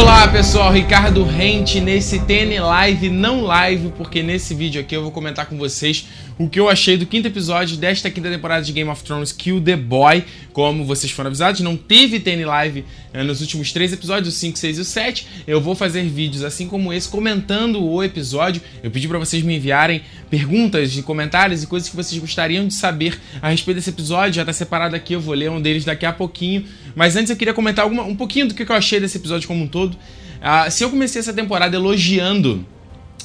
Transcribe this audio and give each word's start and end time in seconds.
Olá 0.00 0.26
pessoal, 0.28 0.72
Ricardo 0.72 1.22
Rente 1.24 1.78
nesse 1.78 2.20
TN 2.20 2.58
Live, 2.58 3.10
não 3.10 3.42
live, 3.42 3.92
porque 3.98 4.22
nesse 4.22 4.54
vídeo 4.54 4.80
aqui 4.80 4.96
eu 4.96 5.02
vou 5.02 5.10
comentar 5.10 5.44
com 5.44 5.58
vocês 5.58 6.06
o 6.38 6.48
que 6.48 6.58
eu 6.58 6.70
achei 6.70 6.96
do 6.96 7.04
quinto 7.04 7.28
episódio 7.28 7.76
desta 7.76 8.10
quinta 8.10 8.30
temporada 8.30 8.64
de 8.64 8.72
Game 8.72 8.88
of 8.88 9.04
Thrones, 9.04 9.30
Kill 9.30 9.60
the 9.60 9.76
Boy. 9.76 10.24
Como 10.54 10.86
vocês 10.86 11.12
foram 11.12 11.28
avisados, 11.28 11.60
não 11.60 11.76
teve 11.76 12.18
TN 12.18 12.46
Live 12.46 12.82
eh, 13.12 13.22
nos 13.22 13.42
últimos 13.42 13.72
três 13.72 13.92
episódios, 13.92 14.34
o 14.34 14.36
5, 14.38 14.58
6 14.58 14.78
e 14.78 14.80
o 14.80 14.84
7. 14.84 15.26
Eu 15.46 15.60
vou 15.60 15.74
fazer 15.74 16.02
vídeos 16.04 16.42
assim 16.42 16.66
como 16.66 16.94
esse, 16.94 17.06
comentando 17.06 17.84
o 17.84 18.02
episódio. 18.02 18.62
Eu 18.82 18.90
pedi 18.90 19.06
para 19.06 19.18
vocês 19.18 19.42
me 19.42 19.54
enviarem 19.54 20.00
perguntas 20.30 20.96
e 20.96 21.02
comentários 21.02 21.62
e 21.62 21.66
coisas 21.66 21.90
que 21.90 21.96
vocês 21.96 22.18
gostariam 22.18 22.66
de 22.66 22.72
saber 22.72 23.20
a 23.42 23.50
respeito 23.50 23.76
desse 23.76 23.90
episódio. 23.90 24.32
Já 24.32 24.44
tá 24.44 24.52
separado 24.54 24.96
aqui, 24.96 25.12
eu 25.12 25.20
vou 25.20 25.34
ler 25.34 25.50
um 25.50 25.60
deles 25.60 25.84
daqui 25.84 26.06
a 26.06 26.12
pouquinho. 26.12 26.64
Mas 26.94 27.16
antes 27.16 27.30
eu 27.30 27.36
queria 27.36 27.54
comentar 27.54 27.84
alguma, 27.84 28.02
um 28.02 28.16
pouquinho 28.16 28.48
do 28.48 28.54
que 28.54 28.62
eu 28.62 28.76
achei 28.76 29.00
desse 29.00 29.18
episódio 29.18 29.46
como 29.46 29.64
um 29.64 29.68
todo. 29.68 29.94
Uh, 29.94 30.70
se 30.70 30.82
eu 30.82 30.90
comecei 30.90 31.20
essa 31.20 31.32
temporada 31.32 31.76
elogiando 31.76 32.64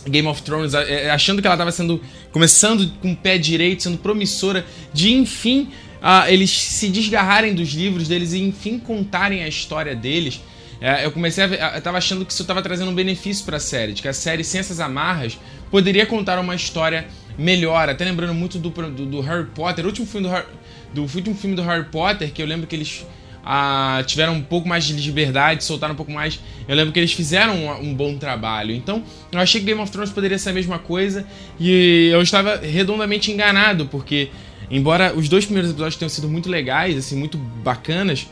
Game 0.07 0.27
of 0.27 0.41
Thrones, 0.43 0.73
é, 0.73 1.09
achando 1.09 1.41
que 1.41 1.47
ela 1.47 1.55
estava 1.55 1.71
sendo 1.71 2.01
começando 2.31 2.91
com 3.01 3.11
o 3.11 3.15
pé 3.15 3.37
direito, 3.37 3.83
sendo 3.83 3.97
promissora 3.97 4.65
de 4.93 5.11
enfim 5.11 5.69
uh, 6.01 6.29
eles 6.29 6.51
se 6.51 6.89
desgarrarem 6.89 7.53
dos 7.55 7.69
livros 7.69 8.07
deles 8.07 8.33
e 8.33 8.39
enfim 8.39 8.77
contarem 8.77 9.43
a 9.43 9.47
história 9.47 9.95
deles. 9.95 10.35
Uh, 10.79 11.01
eu 11.03 11.11
comecei 11.11 11.43
a 11.43 11.47
ver, 11.47 11.59
eu 11.59 11.81
tava 11.81 11.97
achando 11.97 12.25
que 12.25 12.31
isso 12.31 12.43
estava 12.43 12.61
trazendo 12.61 12.91
um 12.91 12.95
benefício 12.95 13.43
para 13.45 13.57
a 13.57 13.59
série, 13.59 13.93
de 13.93 14.01
que 14.01 14.07
a 14.07 14.13
série 14.13 14.43
sem 14.43 14.59
essas 14.59 14.79
amarras 14.79 15.39
poderia 15.71 16.05
contar 16.05 16.37
uma 16.37 16.53
história 16.53 17.07
melhor. 17.37 17.89
Até 17.89 18.05
lembrando 18.05 18.33
muito 18.33 18.59
do, 18.59 18.69
do, 18.69 19.05
do 19.05 19.21
Harry 19.21 19.47
Potter, 19.47 19.85
o 19.85 19.87
último 19.87 20.05
filme 20.05 20.27
do, 20.27 20.45
do 20.93 21.01
último 21.01 21.35
filme 21.35 21.55
do 21.55 21.63
Harry 21.63 21.85
Potter, 21.85 22.31
que 22.31 22.41
eu 22.41 22.45
lembro 22.45 22.67
que 22.67 22.75
eles 22.75 23.05
ah, 23.45 24.03
tiveram 24.07 24.33
um 24.33 24.41
pouco 24.41 24.67
mais 24.67 24.83
de 24.85 24.93
liberdade, 24.93 25.63
soltaram 25.63 25.93
um 25.93 25.97
pouco 25.97 26.11
mais. 26.11 26.39
Eu 26.67 26.75
lembro 26.75 26.91
que 26.91 26.99
eles 26.99 27.13
fizeram 27.13 27.55
um, 27.55 27.89
um, 27.89 27.93
bom 27.93 28.17
trabalho. 28.17 28.73
Então, 28.73 29.03
eu 29.31 29.39
achei 29.39 29.61
que 29.61 29.67
Game 29.67 29.79
of 29.79 29.91
Thrones 29.91 30.11
poderia 30.11 30.39
ser 30.39 30.49
a 30.49 30.53
mesma 30.53 30.79
coisa 30.79 31.27
e 31.59 32.09
eu 32.11 32.23
estava 32.23 32.57
redondamente 32.57 33.31
enganado, 33.31 33.85
porque, 33.85 34.29
embora 34.71 35.13
os 35.15 35.29
dois 35.29 35.45
primeiros 35.45 35.69
episódios 35.69 35.95
tenham 35.95 36.09
sido 36.09 36.27
muito 36.27 36.49
legais, 36.49 36.97
assim, 36.97 37.15
muito 37.15 37.37
bacanas, 37.37 38.25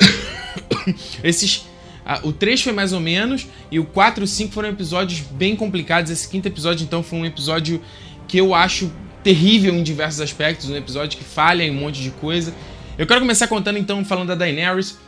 esses. 1.22 1.64
O 2.24 2.32
3 2.32 2.62
foi 2.62 2.72
mais 2.72 2.94
ou 2.94 3.00
menos, 3.00 3.46
e 3.70 3.78
o 3.78 3.84
4 3.84 4.22
e 4.22 4.24
o 4.24 4.26
5 4.26 4.50
foram 4.50 4.70
episódios 4.70 5.20
bem 5.20 5.54
complicados. 5.54 6.10
Esse 6.10 6.26
quinto 6.26 6.48
episódio, 6.48 6.82
então, 6.82 7.02
foi 7.02 7.18
um 7.18 7.26
episódio 7.26 7.82
que 8.26 8.38
eu 8.38 8.54
acho 8.54 8.90
terrível 9.22 9.74
em 9.74 9.82
diversos 9.82 10.20
aspectos, 10.22 10.70
um 10.70 10.76
episódio 10.76 11.18
que 11.18 11.24
falha 11.24 11.62
em 11.62 11.70
um 11.70 11.74
monte 11.74 12.02
de 12.02 12.10
coisa. 12.10 12.54
Eu 12.98 13.06
quero 13.06 13.20
começar 13.20 13.46
contando 13.46 13.78
então, 13.78 14.04
falando 14.04 14.28
da 14.28 14.34
Daenerys. 14.34 14.98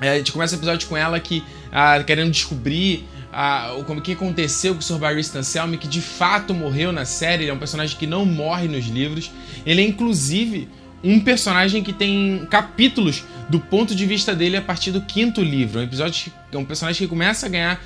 É, 0.00 0.10
a 0.10 0.16
gente 0.18 0.30
começa 0.30 0.54
o 0.54 0.58
episódio 0.58 0.88
com 0.88 0.96
ela 0.96 1.18
que 1.18 1.42
ah, 1.72 2.00
querendo 2.04 2.30
descobrir 2.30 3.08
ah, 3.32 3.72
o 3.76 4.00
que 4.00 4.12
aconteceu 4.12 4.72
com 4.72 4.78
o 4.78 4.82
Sr. 4.82 4.98
Barry 4.98 5.24
Selmy, 5.24 5.76
que 5.76 5.88
de 5.88 6.00
fato 6.00 6.54
morreu 6.54 6.92
na 6.92 7.04
série. 7.04 7.42
Ele 7.42 7.50
é 7.50 7.54
um 7.54 7.58
personagem 7.58 7.98
que 7.98 8.06
não 8.06 8.24
morre 8.24 8.68
nos 8.68 8.86
livros. 8.86 9.32
Ele 9.66 9.82
é 9.82 9.84
inclusive 9.84 10.68
um 11.02 11.18
personagem 11.18 11.82
que 11.82 11.92
tem 11.92 12.46
capítulos 12.48 13.24
do 13.48 13.58
ponto 13.58 13.96
de 13.96 14.06
vista 14.06 14.32
dele 14.32 14.56
a 14.56 14.62
partir 14.62 14.92
do 14.92 15.00
quinto 15.00 15.42
livro. 15.42 15.80
Um 15.80 15.82
episódio 15.82 16.32
é 16.52 16.56
um 16.56 16.64
personagem 16.64 17.00
que 17.00 17.08
começa 17.08 17.46
a 17.46 17.48
ganhar 17.48 17.80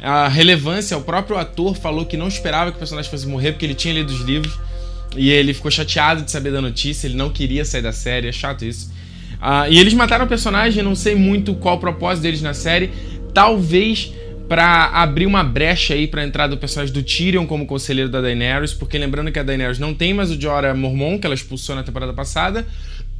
a 0.00 0.28
relevância. 0.28 0.96
O 0.96 1.02
próprio 1.02 1.36
ator 1.36 1.74
falou 1.74 2.06
que 2.06 2.16
não 2.16 2.28
esperava 2.28 2.70
que 2.70 2.76
o 2.76 2.78
personagem 2.78 3.10
fosse 3.10 3.26
morrer 3.26 3.50
porque 3.50 3.66
ele 3.66 3.74
tinha 3.74 3.94
lido 3.94 4.12
os 4.12 4.20
livros. 4.20 4.56
E 5.16 5.30
ele 5.30 5.52
ficou 5.52 5.70
chateado 5.70 6.22
de 6.22 6.30
saber 6.30 6.52
da 6.52 6.60
notícia, 6.60 7.06
ele 7.06 7.16
não 7.16 7.30
queria 7.30 7.64
sair 7.64 7.82
da 7.82 7.92
série, 7.92 8.28
é 8.28 8.32
chato 8.32 8.64
isso. 8.64 8.90
Uh, 9.34 9.70
e 9.70 9.78
eles 9.78 9.92
mataram 9.92 10.24
o 10.24 10.28
personagem, 10.28 10.82
não 10.82 10.94
sei 10.94 11.14
muito 11.14 11.54
qual 11.54 11.76
o 11.76 11.78
propósito 11.78 12.22
deles 12.22 12.40
na 12.40 12.54
série. 12.54 12.90
Talvez 13.34 14.12
para 14.48 14.90
abrir 14.92 15.26
uma 15.26 15.42
brecha 15.42 15.94
aí 15.94 16.06
para 16.06 16.24
entrada 16.24 16.54
do 16.54 16.60
personagem 16.60 16.92
do 16.92 17.02
Tyrion 17.02 17.46
como 17.46 17.66
conselheiro 17.66 18.10
da 18.10 18.20
Daenerys, 18.20 18.74
porque 18.74 18.98
lembrando 18.98 19.32
que 19.32 19.38
a 19.38 19.42
Daenerys 19.42 19.78
não 19.78 19.94
tem 19.94 20.12
mais 20.12 20.30
o 20.30 20.40
Jorah 20.40 20.74
Mormon, 20.74 21.18
que 21.18 21.26
ela 21.26 21.34
expulsou 21.34 21.74
na 21.74 21.82
temporada 21.82 22.12
passada. 22.12 22.66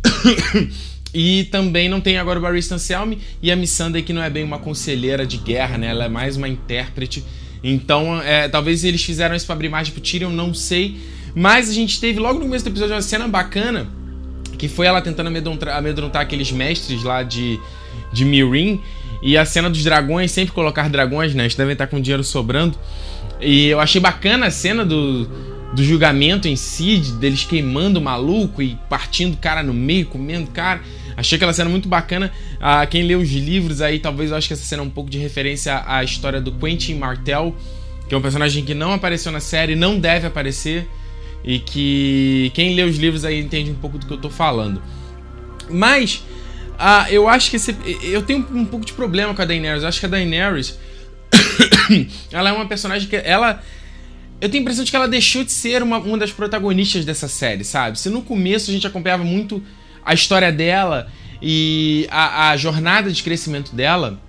e 1.15 1.45
também 1.45 1.89
não 1.89 2.01
tem 2.01 2.19
agora 2.19 2.39
o 2.39 2.43
Barry 2.43 2.63
Selmy 2.63 3.19
e 3.43 3.51
a 3.51 3.57
Missandei 3.57 4.03
que 4.03 4.13
não 4.13 4.23
é 4.23 4.31
bem 4.31 4.45
uma 4.45 4.59
conselheira 4.59 5.27
de 5.27 5.39
guerra, 5.39 5.79
né? 5.79 5.89
Ela 5.89 6.05
é 6.05 6.09
mais 6.09 6.37
uma 6.37 6.49
intérprete. 6.49 7.25
Então, 7.65 8.21
é, 8.21 8.49
talvez 8.49 8.85
eles 8.85 9.03
fizeram 9.03 9.35
isso 9.35 9.47
para 9.47 9.55
abrir 9.55 9.69
mais 9.69 9.89
pro 9.89 10.01
Tyrion, 10.01 10.31
não 10.31 10.53
sei. 10.53 10.97
Mas 11.35 11.71
a 11.71 11.73
gente 11.73 12.01
teve 12.01 12.19
logo 12.19 12.39
no 12.39 12.47
começo 12.47 12.65
do 12.65 12.71
episódio 12.71 12.95
uma 12.95 13.03
cena 13.03 13.27
bacana, 13.27 13.89
que 14.59 14.69
foi 14.69 14.87
ela 14.87 15.01
tentando 15.01 15.29
amedrontar, 15.29 15.77
amedrontar 15.77 16.23
aqueles 16.23 16.53
mestres 16.53 17.03
lá 17.03 17.23
de, 17.23 17.59
de 18.13 18.25
Mirin. 18.25 18.81
E 19.23 19.39
a 19.39 19.45
cena 19.45 19.71
dos 19.71 19.83
dragões, 19.85 20.33
sempre 20.33 20.53
colocar 20.53 20.89
dragões, 20.89 21.35
né? 21.35 21.45
Eles 21.45 21.55
devem 21.55 21.73
estar 21.73 21.87
com 21.87 22.01
dinheiro 22.01 22.25
sobrando. 22.25 22.77
E 23.41 23.69
eu 23.69 23.81
achei 23.81 24.01
bacana 24.01 24.47
a 24.47 24.51
cena 24.51 24.85
do, 24.85 25.27
do 25.73 25.83
julgamento 25.83 26.49
em 26.49 26.57
si, 26.57 26.99
deles 27.19 27.45
queimando 27.45 27.99
o 27.99 28.03
maluco 28.03 28.61
e 28.61 28.77
partindo 28.89 29.35
o 29.35 29.37
cara 29.37 29.63
no 29.63 29.73
meio, 29.73 30.07
comendo 30.07 30.49
o 30.49 30.53
cara. 30.53 30.81
Achei 31.17 31.37
aquela 31.37 31.53
cena 31.53 31.71
muito 31.71 31.89
bacana. 31.89 32.33
Ah, 32.61 32.85
quem 32.87 33.05
lê 33.05 33.15
os 33.15 33.31
livros 33.31 33.81
aí, 33.81 33.99
talvez 33.99 34.31
eu 34.31 34.37
acho 34.37 34.49
que 34.49 34.55
essa 34.55 34.65
cena 34.65 34.83
é 34.83 34.87
um 34.87 34.91
pouco 34.91 35.09
de 35.09 35.19
referência 35.19 35.83
à 35.87 36.03
história 36.03 36.41
do 36.41 36.53
Quentin 36.53 36.95
Martel, 36.95 37.55
que 38.09 38.15
é 38.15 38.19
um 38.19 38.23
personagem 38.23 38.65
que 38.65 38.75
não 38.75 38.93
apareceu 38.93 39.31
na 39.31 39.41
série, 39.41 39.75
não 39.75 39.99
deve 39.99 40.27
aparecer 40.27 40.89
e 41.45 41.59
que 41.59 42.51
quem 42.55 42.75
lê 42.75 42.83
os 42.83 42.97
livros 42.97 43.25
aí 43.25 43.41
entende 43.41 43.71
um 43.71 43.75
pouco 43.75 43.99
do 43.99 44.07
que 44.07 44.13
eu 44.13 44.19
tô 44.19 44.31
falando. 44.31 44.83
Mas 45.69 46.25
uh, 46.73 47.11
eu 47.11 47.29
acho 47.29 47.51
que 47.51 47.57
esse, 47.57 47.77
eu 48.03 48.23
tenho 48.23 48.47
um 48.53 48.65
pouco 48.65 48.85
de 48.85 48.93
problema 48.93 49.35
com 49.35 49.43
a 49.43 49.45
Daenerys. 49.45 49.83
Eu 49.83 49.89
acho 49.89 50.01
que 50.01 50.07
a 50.07 50.09
Daenerys 50.09 50.79
ela 52.31 52.51
é 52.51 52.53
uma 52.53 52.67
personagem 52.67 53.09
que 53.09 53.17
ela 53.17 53.63
eu 54.41 54.49
tenho 54.49 54.61
a 54.61 54.63
impressão 54.63 54.85
de 54.85 54.91
que 54.91 54.97
ela 54.97 55.07
deixou 55.07 55.45
de 55.45 55.53
ser 55.53 55.85
uma, 55.85 55.99
uma 55.99 56.19
das 56.19 56.33
protagonistas 56.33 57.05
dessa 57.05 57.29
série, 57.29 57.63
sabe? 57.63 57.97
Se 57.97 58.11
no 58.11 58.23
começo 58.23 58.71
a 58.71 58.75
gente 58.75 58.85
acompanhava 58.85 59.23
muito 59.23 59.63
a 60.05 60.13
história 60.13 60.51
dela 60.51 61.09
e 61.41 62.09
a, 62.11 62.51
a 62.51 62.57
jornada 62.57 63.13
de 63.13 63.23
crescimento 63.23 63.73
dela, 63.73 64.21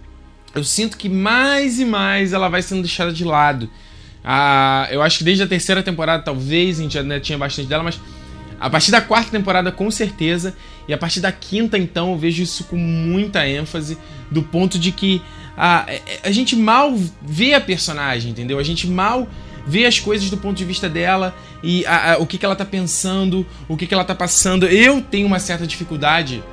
eu 0.54 0.64
sinto 0.64 0.98
que 0.98 1.10
mais 1.10 1.80
e 1.80 1.86
mais 1.86 2.32
ela 2.32 2.48
vai 2.48 2.62
sendo 2.62 2.84
deixada 2.84 3.12
de 3.12 3.24
lado. 3.24 3.68
Ah, 4.24 4.88
eu 4.90 5.02
acho 5.02 5.18
que 5.18 5.24
desde 5.24 5.44
a 5.44 5.48
terceira 5.48 5.84
temporada, 5.84 6.24
talvez, 6.24 6.80
a 6.80 6.84
gente 6.84 6.98
ainda 6.98 7.20
tinha 7.20 7.38
bastante 7.38 7.68
dela, 7.68 7.84
mas 7.84 8.00
a 8.60 8.70
partir 8.70 8.92
da 8.92 9.02
quarta 9.02 9.30
temporada, 9.30 9.72
com 9.72 9.92
certeza, 9.92 10.56
e 10.88 10.94
a 10.94 10.98
partir 10.98 11.20
da 11.20 11.32
quinta, 11.32 11.78
então, 11.78 12.12
eu 12.12 12.18
vejo 12.18 12.42
isso 12.42 12.64
com 12.66 12.78
muita 12.78 13.46
ênfase, 13.48 13.98
do 14.32 14.42
ponto 14.42 14.80
de 14.80 14.92
que 14.92 15.22
a, 15.58 15.86
é, 15.88 15.96
é, 15.96 16.20
a 16.24 16.32
gente 16.32 16.56
mal 16.56 16.96
vê 17.22 17.54
a 17.54 17.62
personagem, 17.62 18.32
entendeu? 18.32 18.58
A 18.60 18.64
gente 18.64 18.88
mal 18.88 19.28
vê 19.66 19.86
as 19.86 20.00
coisas 20.00 20.30
do 20.30 20.38
ponto 20.38 20.58
de 20.58 20.66
vista 20.66 20.90
dela 20.90 21.36
e 21.62 21.86
a, 21.86 22.14
a, 22.14 22.18
o 22.18 22.26
que, 22.26 22.38
que 22.38 22.46
ela 22.46 22.56
tá 22.56 22.66
pensando, 22.66 23.46
o 23.68 23.78
que, 23.78 23.88
que 23.88 23.94
ela 23.94 24.04
tá 24.04 24.16
passando. 24.16 24.66
Eu 24.66 25.02
tenho 25.02 25.28
uma 25.28 25.40
certa 25.40 25.68
dificuldade 25.68 26.44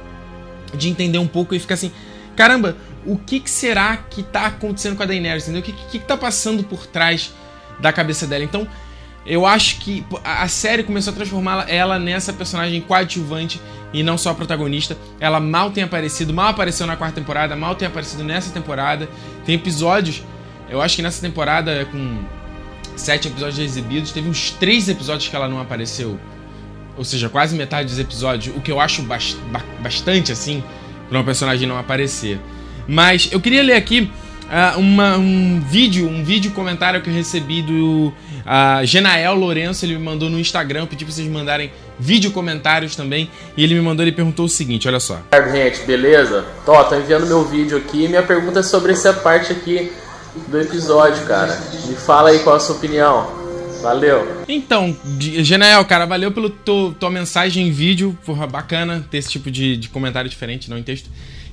de 0.76 0.88
entender 0.88 1.18
um 1.18 1.26
pouco 1.26 1.54
e 1.54 1.58
ficar 1.58 1.74
assim, 1.74 1.90
caramba, 2.36 2.76
o 3.04 3.16
que, 3.16 3.40
que 3.40 3.50
será 3.50 3.96
que 3.96 4.22
tá 4.22 4.46
acontecendo 4.46 4.96
com 4.96 5.02
a 5.02 5.06
Daenerys, 5.06 5.44
entendeu? 5.44 5.62
O 5.62 5.64
que, 5.64 5.72
que, 5.72 5.98
que 5.98 6.06
tá 6.06 6.16
passando 6.16 6.62
por 6.62 6.86
trás 6.86 7.32
da 7.80 7.92
cabeça 7.92 8.26
dela. 8.26 8.44
Então, 8.44 8.66
eu 9.26 9.44
acho 9.44 9.80
que 9.80 10.04
a 10.24 10.48
série 10.48 10.82
começou 10.82 11.12
a 11.12 11.16
transformar 11.16 11.68
ela 11.68 11.98
nessa 11.98 12.32
personagem 12.32 12.80
coadjuvante 12.80 13.60
e 13.92 14.02
não 14.02 14.16
só 14.16 14.32
protagonista. 14.32 14.96
Ela 15.18 15.38
mal 15.40 15.70
tem 15.70 15.84
aparecido, 15.84 16.32
mal 16.32 16.48
apareceu 16.48 16.86
na 16.86 16.96
quarta 16.96 17.20
temporada, 17.20 17.54
mal 17.54 17.74
tem 17.74 17.86
aparecido 17.86 18.24
nessa 18.24 18.50
temporada. 18.52 19.08
Tem 19.44 19.54
episódios, 19.54 20.22
eu 20.68 20.80
acho 20.80 20.96
que 20.96 21.02
nessa 21.02 21.20
temporada, 21.20 21.84
com 21.86 22.18
sete 22.96 23.28
episódios 23.28 23.58
exibidos, 23.58 24.12
teve 24.12 24.28
uns 24.28 24.50
três 24.52 24.88
episódios 24.88 25.28
que 25.28 25.36
ela 25.36 25.48
não 25.48 25.60
apareceu. 25.60 26.18
Ou 26.96 27.04
seja, 27.04 27.28
quase 27.28 27.54
metade 27.56 27.88
dos 27.88 27.98
episódios, 27.98 28.54
o 28.56 28.60
que 28.60 28.70
eu 28.70 28.80
acho 28.80 29.06
bastante 29.80 30.32
assim, 30.32 30.62
para 31.08 31.18
uma 31.18 31.24
personagem 31.24 31.68
não 31.68 31.78
aparecer. 31.78 32.40
Mas 32.86 33.28
eu 33.30 33.40
queria 33.40 33.62
ler 33.62 33.74
aqui 33.74 34.10
uh, 34.50 34.78
uma, 34.78 35.16
um 35.16 35.60
vídeo, 35.60 36.08
um 36.08 36.22
vídeo 36.24 36.50
comentário 36.50 37.00
que 37.00 37.08
eu 37.08 37.14
recebi 37.14 37.62
do 37.62 38.08
uh, 38.08 38.84
Genael 38.84 39.34
Lourenço, 39.34 39.84
ele 39.84 39.96
me 39.96 40.04
mandou 40.04 40.28
no 40.28 40.38
Instagram, 40.38 40.86
pedi 40.86 41.04
pra 41.04 41.14
vocês 41.14 41.28
mandarem 41.28 41.70
vídeo 41.98 42.30
comentários 42.32 42.96
também, 42.96 43.30
e 43.56 43.62
ele 43.62 43.74
me 43.74 43.80
mandou, 43.80 44.04
ele 44.04 44.12
perguntou 44.12 44.46
o 44.46 44.48
seguinte, 44.48 44.88
olha 44.88 45.00
só. 45.00 45.20
Gente, 45.52 45.82
beleza? 45.84 46.44
Tó, 46.66 46.82
tô 46.84 46.96
enviando 46.96 47.26
meu 47.26 47.44
vídeo 47.44 47.78
aqui, 47.78 48.08
minha 48.08 48.22
pergunta 48.22 48.60
é 48.60 48.62
sobre 48.62 48.92
essa 48.92 49.12
parte 49.12 49.52
aqui 49.52 49.92
do 50.48 50.60
episódio, 50.60 51.24
cara. 51.26 51.58
Me 51.86 51.94
fala 51.94 52.30
aí 52.30 52.38
qual 52.40 52.56
a 52.56 52.60
sua 52.60 52.76
opinião. 52.76 53.40
Valeu. 53.82 54.44
Então, 54.46 54.94
Genael, 55.18 55.82
cara, 55.86 56.04
valeu 56.04 56.30
pela 56.30 56.50
tua 56.50 57.10
mensagem 57.10 57.68
em 57.68 57.70
vídeo. 57.70 58.16
Porra, 58.26 58.46
bacana 58.46 59.06
ter 59.10 59.18
esse 59.18 59.30
tipo 59.30 59.50
de, 59.50 59.76
de 59.76 59.88
comentário 59.88 60.28
diferente, 60.28 60.68
não 60.68 60.76
em 60.76 60.82
texto. 60.82 61.08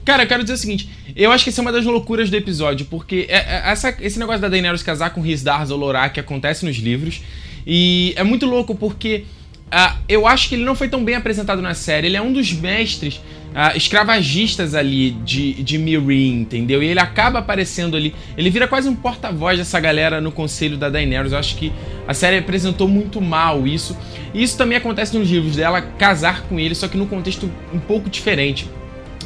Cara, 0.07 0.23
eu 0.23 0.27
quero 0.27 0.41
dizer 0.41 0.53
o 0.53 0.57
seguinte, 0.57 0.89
eu 1.17 1.33
acho 1.33 1.43
que 1.43 1.49
essa 1.49 1.59
é 1.59 1.63
uma 1.63 1.71
das 1.73 1.83
loucuras 1.83 2.29
do 2.29 2.37
episódio, 2.37 2.85
porque 2.85 3.25
é, 3.27 3.39
é, 3.39 3.61
essa, 3.65 3.93
esse 3.99 4.17
negócio 4.17 4.39
da 4.39 4.47
Daenerys 4.47 4.81
casar 4.81 5.09
com 5.09 5.19
Risdar 5.19 5.65
Zolorak 5.65 6.17
acontece 6.17 6.65
nos 6.65 6.77
livros, 6.77 7.21
e 7.65 8.13
é 8.15 8.23
muito 8.23 8.45
louco 8.45 8.73
porque 8.73 9.25
uh, 9.65 9.97
eu 10.07 10.25
acho 10.25 10.47
que 10.47 10.55
ele 10.55 10.63
não 10.63 10.75
foi 10.75 10.87
tão 10.87 11.03
bem 11.03 11.15
apresentado 11.15 11.61
na 11.61 11.73
série. 11.73 12.07
Ele 12.07 12.15
é 12.15 12.21
um 12.21 12.31
dos 12.31 12.53
mestres 12.53 13.15
uh, 13.15 13.75
escravagistas 13.75 14.75
ali 14.75 15.11
de, 15.11 15.61
de 15.61 15.77
Mirin, 15.77 16.39
entendeu? 16.39 16.81
E 16.81 16.85
ele 16.85 17.01
acaba 17.01 17.39
aparecendo 17.39 17.97
ali. 17.97 18.15
Ele 18.37 18.49
vira 18.49 18.65
quase 18.65 18.87
um 18.87 18.95
porta-voz 18.95 19.57
dessa 19.57 19.77
galera 19.77 20.21
no 20.21 20.31
conselho 20.31 20.77
da 20.77 20.89
Daenerys. 20.89 21.33
Eu 21.33 21.37
acho 21.37 21.57
que 21.57 21.69
a 22.07 22.13
série 22.13 22.37
apresentou 22.37 22.87
muito 22.87 23.19
mal 23.19 23.67
isso. 23.67 23.97
E 24.33 24.41
isso 24.41 24.57
também 24.57 24.77
acontece 24.77 25.17
nos 25.17 25.29
livros 25.29 25.57
dela 25.57 25.81
casar 25.81 26.43
com 26.43 26.57
ele, 26.57 26.75
só 26.75 26.87
que 26.87 26.95
num 26.95 27.07
contexto 27.07 27.51
um 27.73 27.79
pouco 27.79 28.09
diferente. 28.09 28.69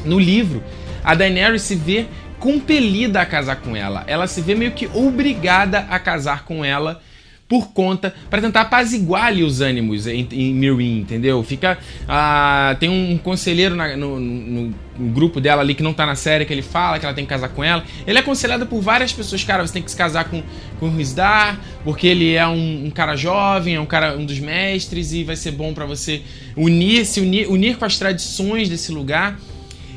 No 0.06 0.19
livro, 0.19 0.63
a 1.03 1.15
Daenerys 1.15 1.62
se 1.62 1.75
vê 1.75 2.06
compelida 2.39 3.21
a 3.21 3.25
casar 3.25 3.57
com 3.57 3.75
ela. 3.75 4.03
Ela 4.07 4.27
se 4.27 4.42
vê 4.42 4.56
meio 4.56 4.71
que 4.71 4.88
obrigada 4.94 5.86
a 5.89 6.00
casar 6.00 6.44
com 6.44 6.65
ela 6.65 7.01
por 7.51 7.74
conta 7.74 8.15
para 8.30 8.42
tentar 8.42 8.62
apaziguar 8.62 9.25
ali 9.25 9.44
os 9.44 9.59
ânimos 9.59 10.07
em, 10.07 10.25
em 10.31 10.53
Mirin, 10.53 11.01
entendeu? 11.01 11.44
Fica 11.44 11.77
ah, 12.07 12.77
tem 12.80 12.89
um 12.89 13.18
conselheiro 13.18 13.75
na, 13.75 13.98
no, 13.98 14.18
no, 14.21 14.74
no, 14.98 15.09
grupo 15.12 15.42
dela 15.42 15.62
ali 15.62 15.75
que 15.75 15.83
não 15.83 15.94
tá 15.94 16.06
na 16.06 16.15
série 16.15 16.45
que 16.45 16.53
ele 16.53 16.62
fala 16.62 16.98
que 16.98 17.06
ela 17.06 17.13
tem 17.13 17.25
que 17.25 17.30
casar 17.30 17.50
com 17.50 17.62
ela. 17.62 17.83
Ele 18.07 18.18
é 18.18 18.21
aconselhado 18.21 18.65
por 18.65 18.80
várias 18.80 19.12
pessoas, 19.12 19.44
cara, 19.44 19.68
você 19.68 19.74
tem 19.74 19.83
que 19.83 19.92
se 19.92 19.98
casar 19.98 20.30
com 20.30 20.42
com 20.80 20.89
Rizdar, 20.92 21.59
porque 21.83 22.07
ele 22.07 22.33
é 22.36 22.48
um, 22.48 22.86
um, 22.86 22.89
cara 22.89 23.18
jovem, 23.18 23.75
é 23.75 23.81
um 23.81 23.86
cara 23.86 24.18
um 24.18 24.25
dos 24.25 24.39
mestres 24.39 25.12
e 25.12 25.25
vai 25.25 25.36
ser 25.36 25.51
bom 25.51 25.74
para 25.74 25.86
você 25.86 26.21
unir 26.56 27.06
se 27.06 27.19
unir, 27.19 27.50
unir 27.50 27.75
com 27.75 27.83
as 27.83 28.00
tradições 28.00 28.69
desse 28.69 28.94
lugar. 28.94 29.38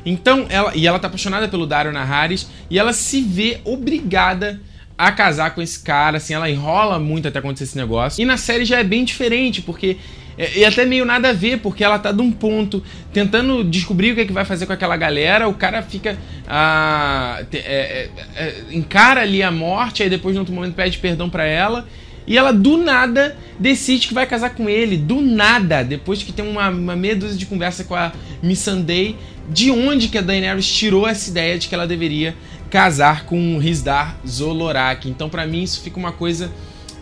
Então, 0.05 0.47
ela 0.49 0.73
e 0.75 0.87
ela 0.87 0.99
tá 0.99 1.09
apaixonada 1.09 1.49
pelo 1.49 1.67
Dario 1.67 1.93
Naharis 1.93 2.49
e 2.71 2.79
ela 2.79 2.93
se 2.93 3.21
vê 3.23 3.61
obrigada 3.65 4.61
a 4.97 5.11
casar 5.11 5.55
com 5.55 5.61
esse 5.61 5.81
cara, 5.81 6.19
assim, 6.19 6.35
ela 6.35 6.49
enrola 6.49 6.99
muito 6.99 7.27
até 7.27 7.39
acontecer 7.39 7.65
esse 7.65 7.77
negócio. 7.77 8.23
E 8.23 8.25
na 8.25 8.37
série 8.37 8.65
já 8.65 8.79
é 8.79 8.85
bem 8.85 9.05
diferente, 9.05 9.61
porque. 9.61 9.97
É, 10.37 10.59
e 10.59 10.65
até 10.65 10.85
meio 10.85 11.05
nada 11.05 11.29
a 11.29 11.33
ver, 11.33 11.61
porque 11.61 11.85
ela 11.85 11.97
tá 11.97 12.11
de 12.11 12.21
um 12.21 12.33
ponto 12.33 12.83
tentando 13.13 13.63
descobrir 13.63 14.11
o 14.11 14.15
que, 14.17 14.23
é 14.23 14.25
que 14.25 14.33
vai 14.33 14.45
fazer 14.45 14.67
com 14.67 14.73
aquela 14.73 14.97
galera, 14.97 15.47
o 15.47 15.55
cara 15.55 15.81
fica. 15.81 16.19
Ah, 16.47 17.45
é, 17.53 17.59
é, 17.59 18.11
é, 18.35 18.55
encara 18.73 19.21
ali 19.21 19.45
a 19.45 19.53
morte, 19.53 20.03
aí 20.03 20.11
depois, 20.11 20.35
no 20.35 20.41
outro 20.41 20.53
momento, 20.53 20.75
pede 20.75 20.99
perdão 20.99 21.31
para 21.31 21.45
ela. 21.45 21.87
E 22.27 22.39
ela 22.39 22.53
do 22.53 22.79
nada 22.79 23.37
decide 23.59 24.09
que 24.09 24.15
vai 24.15 24.27
casar 24.27 24.51
com 24.51 24.69
ele. 24.69 24.97
Do 24.97 25.21
nada. 25.21 25.85
Depois 25.85 26.23
que 26.23 26.33
tem 26.33 26.47
uma, 26.47 26.69
uma 26.71 26.97
meia 26.97 27.15
dúzia 27.15 27.37
de 27.37 27.47
conversa 27.47 27.85
com 27.85 27.95
a 27.95 28.13
Miss 28.43 28.61
Sunday. 28.61 29.17
De 29.49 29.71
onde 29.71 30.09
que 30.09 30.19
a 30.19 30.23
Daenerys 30.23 30.67
tirou 30.67 31.07
essa 31.07 31.29
ideia 31.29 31.59
de 31.59 31.69
que 31.69 31.75
ela 31.75 31.87
deveria 31.87 32.35
casar 32.71 33.25
com 33.25 33.59
Rizdar 33.59 34.17
Zolorak. 34.27 35.09
Então, 35.09 35.29
para 35.29 35.47
mim, 35.47 35.63
isso 35.63 35.81
fica 35.81 35.99
uma 35.99 36.13
coisa 36.13 36.51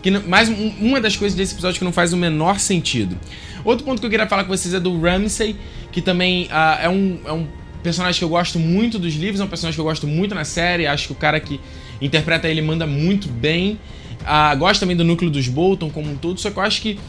que 0.03 0.11
mais 0.11 0.49
uma 0.49 0.99
das 0.99 1.15
coisas 1.15 1.35
desse 1.35 1.53
episódio 1.53 1.79
que 1.79 1.85
não 1.85 1.93
faz 1.93 2.11
o 2.11 2.17
menor 2.17 2.59
sentido. 2.59 3.17
Outro 3.63 3.85
ponto 3.85 3.99
que 3.99 4.05
eu 4.05 4.09
queria 4.09 4.27
falar 4.27 4.43
com 4.43 4.55
vocês 4.55 4.73
é 4.73 4.79
do 4.79 4.99
Ramsay, 4.99 5.55
que 5.91 6.01
também 6.01 6.45
uh, 6.45 6.83
é, 6.83 6.89
um, 6.89 7.19
é 7.25 7.31
um 7.31 7.47
personagem 7.81 8.19
que 8.19 8.23
eu 8.25 8.29
gosto 8.29 8.59
muito 8.59 8.99
dos 8.99 9.15
livros, 9.15 9.39
é 9.39 9.43
um 9.45 9.47
personagem 9.47 9.75
que 9.75 9.81
eu 9.81 9.85
gosto 9.85 10.05
muito 10.05 10.35
na 10.35 10.43
série. 10.43 10.85
Acho 10.85 11.07
que 11.07 11.13
o 11.13 11.15
cara 11.15 11.39
que 11.39 11.59
interpreta 12.01 12.49
ele 12.49 12.61
manda 12.61 12.85
muito 12.85 13.29
bem. 13.29 13.79
Uh, 14.21 14.57
gosto 14.57 14.81
também 14.81 14.95
do 14.95 15.03
núcleo 15.03 15.31
dos 15.31 15.47
Bolton 15.47 15.89
como 15.89 16.11
um 16.11 16.15
todo, 16.15 16.39
só 16.39 16.51
que 16.51 16.57
eu 16.57 16.63
acho 16.63 16.81
que 16.81 16.99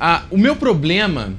uh, 0.00 0.22
o 0.30 0.38
meu 0.38 0.54
problema 0.54 1.34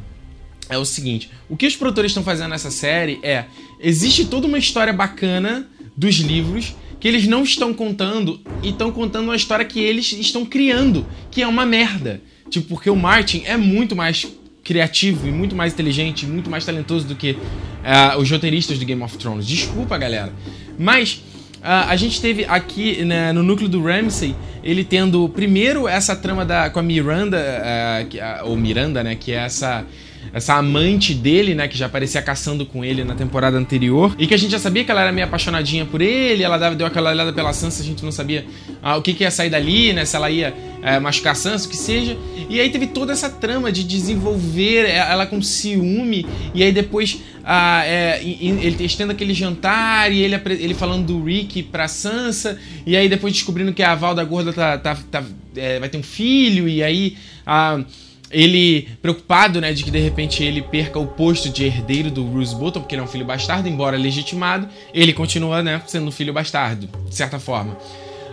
é 0.74 0.78
o 0.78 0.86
seguinte: 0.86 1.30
o 1.50 1.56
que 1.56 1.68
os 1.68 1.76
produtores 1.76 2.12
estão 2.12 2.24
fazendo 2.24 2.50
nessa 2.50 2.72
série 2.72 3.20
é. 3.24 3.46
Existe 3.80 4.26
toda 4.26 4.48
uma 4.48 4.58
história 4.58 4.94
bacana 4.94 5.68
dos 5.96 6.16
livros 6.16 6.74
que 7.04 7.08
eles 7.10 7.28
não 7.28 7.44
estão 7.44 7.74
contando 7.74 8.40
e 8.62 8.70
estão 8.70 8.90
contando 8.90 9.26
uma 9.26 9.36
história 9.36 9.66
que 9.66 9.78
eles 9.78 10.14
estão 10.14 10.46
criando, 10.46 11.06
que 11.30 11.42
é 11.42 11.48
uma 11.48 11.66
merda. 11.66 12.22
Tipo, 12.50 12.68
porque 12.68 12.90
o 12.90 12.96
Martin 12.96 13.44
é 13.46 13.58
muito 13.58 13.94
mais 13.94 14.26
criativo 14.64 15.28
e 15.28 15.32
muito 15.32 15.54
mais 15.54 15.74
inteligente, 15.74 16.26
muito 16.26 16.50
mais 16.50 16.66
talentoso 16.66 17.06
do 17.06 17.16
que 17.16 17.32
uh, 17.32 18.18
os 18.18 18.32
roteiristas 18.32 18.80
do 18.80 18.86
Game 18.86 19.02
of 19.04 19.18
Thrones. 19.18 19.46
Desculpa, 19.46 19.98
galera. 19.98 20.32
Mas 20.80 21.22
uh, 21.58 21.90
a 21.90 21.96
gente 21.98 22.22
teve 22.22 22.46
aqui 22.46 23.04
né, 23.04 23.34
no 23.34 23.44
núcleo 23.44 23.68
do 23.68 23.84
Ramsay, 23.84 24.34
ele 24.64 24.86
tendo 24.86 25.28
primeiro 25.28 25.88
essa 25.88 26.16
trama 26.16 26.46
da, 26.46 26.70
com 26.70 26.80
a 26.80 26.84
Miranda, 26.84 27.38
uh, 27.38 28.08
que, 28.08 28.18
ou 28.46 28.56
Miranda, 28.56 29.04
né, 29.04 29.16
que 29.16 29.34
é 29.34 29.40
essa 29.44 29.86
essa 30.32 30.56
amante 30.56 31.14
dele, 31.14 31.54
né, 31.54 31.68
que 31.68 31.78
já 31.78 31.88
aparecia 31.88 32.22
caçando 32.22 32.66
com 32.66 32.84
ele 32.84 33.04
na 33.04 33.16
temporada 33.16 33.58
anterior, 33.58 34.16
e 34.18 34.26
que 34.28 34.34
a 34.34 34.38
gente 34.38 34.52
já 34.52 34.60
sabia 34.60 34.84
que 34.84 34.92
ela 34.92 35.02
era 35.02 35.12
meio 35.12 35.28
apaixonadinha 35.28 35.86
por 35.86 36.02
ele, 36.02 36.44
ela 36.44 36.58
deu 36.74 36.88
aquela 36.88 37.12
olhada 37.12 37.34
pela 37.34 37.54
Sansa, 37.54 37.82
a 37.82 37.86
gente 37.86 38.04
não 38.04 38.12
sabia 38.12 38.46
ah, 38.82 38.98
o 38.98 39.02
que, 39.02 39.14
que 39.14 39.24
ia 39.24 39.32
sair 39.32 39.50
dali, 39.50 39.94
né, 39.94 40.06
se 40.06 40.16
ela 40.16 40.30
ia 40.30 40.54
é, 40.82 41.00
machucar 41.00 41.34
a 41.34 41.36
Sansa, 41.36 41.68
o 41.68 41.70
que 41.70 41.78
seja. 41.78 42.18
E 42.50 42.60
aí 42.60 42.70
teve 42.70 42.88
toda 42.88 43.14
essa 43.14 43.30
trama 43.30 43.72
de 43.72 43.84
desenvolver 43.84 44.90
ela 44.90 45.26
com 45.26 45.42
ciúme, 45.42 46.26
e 46.54 46.64
aí 46.64 46.72
depois 46.72 47.20
ah, 47.44 47.84
é, 47.86 48.22
ele 48.24 48.84
estendo 48.86 49.12
aquele 49.12 49.34
jantar, 49.34 50.12
e 50.12 50.22
ele, 50.22 50.36
ele 50.60 50.74
falando 50.74 51.06
do 51.06 51.24
Rick 51.24 51.64
pra 51.64 51.88
Sansa, 51.88 52.58
e 52.86 52.96
aí 52.96 53.08
depois 53.10 53.34
descobrindo 53.34 53.74
que 53.74 53.84
a 53.84 53.94
Valda 53.96 54.24
Gorda 54.24 54.52
tá, 54.54 54.78
tá, 54.78 54.98
tá 55.12 55.24
é, 55.56 55.80
vai 55.80 55.90
ter 55.90 55.98
um 55.98 56.04
filho, 56.04 56.68
e 56.68 56.82
aí... 56.82 57.18
Ah, 57.46 57.84
ele 58.34 58.90
preocupado, 59.02 59.62
né, 59.62 59.72
de 59.72 59.84
que 59.84 59.92
de 59.92 60.00
repente 60.00 60.44
ele 60.44 60.62
perca 60.62 61.00
o 61.00 61.06
posto 61.06 61.50
de 61.50 61.66
herdeiro 61.66 62.10
do 62.10 62.24
Bruce 62.24 62.56
Bolton, 62.56 62.82
porque 62.82 62.96
ele 62.96 63.02
é 63.02 63.06
um 63.06 63.08
filho 63.08 63.24
bastardo, 63.24 63.70
embora 63.70 63.96
legitimado, 63.96 64.68
ele 64.94 65.14
continua, 65.14 65.62
né, 65.62 65.82
sendo 65.86 66.08
um 66.08 66.12
filho 66.12 66.34
bastardo, 66.34 66.90
de 67.08 67.16
certa 67.16 67.40
forma. 67.40 67.78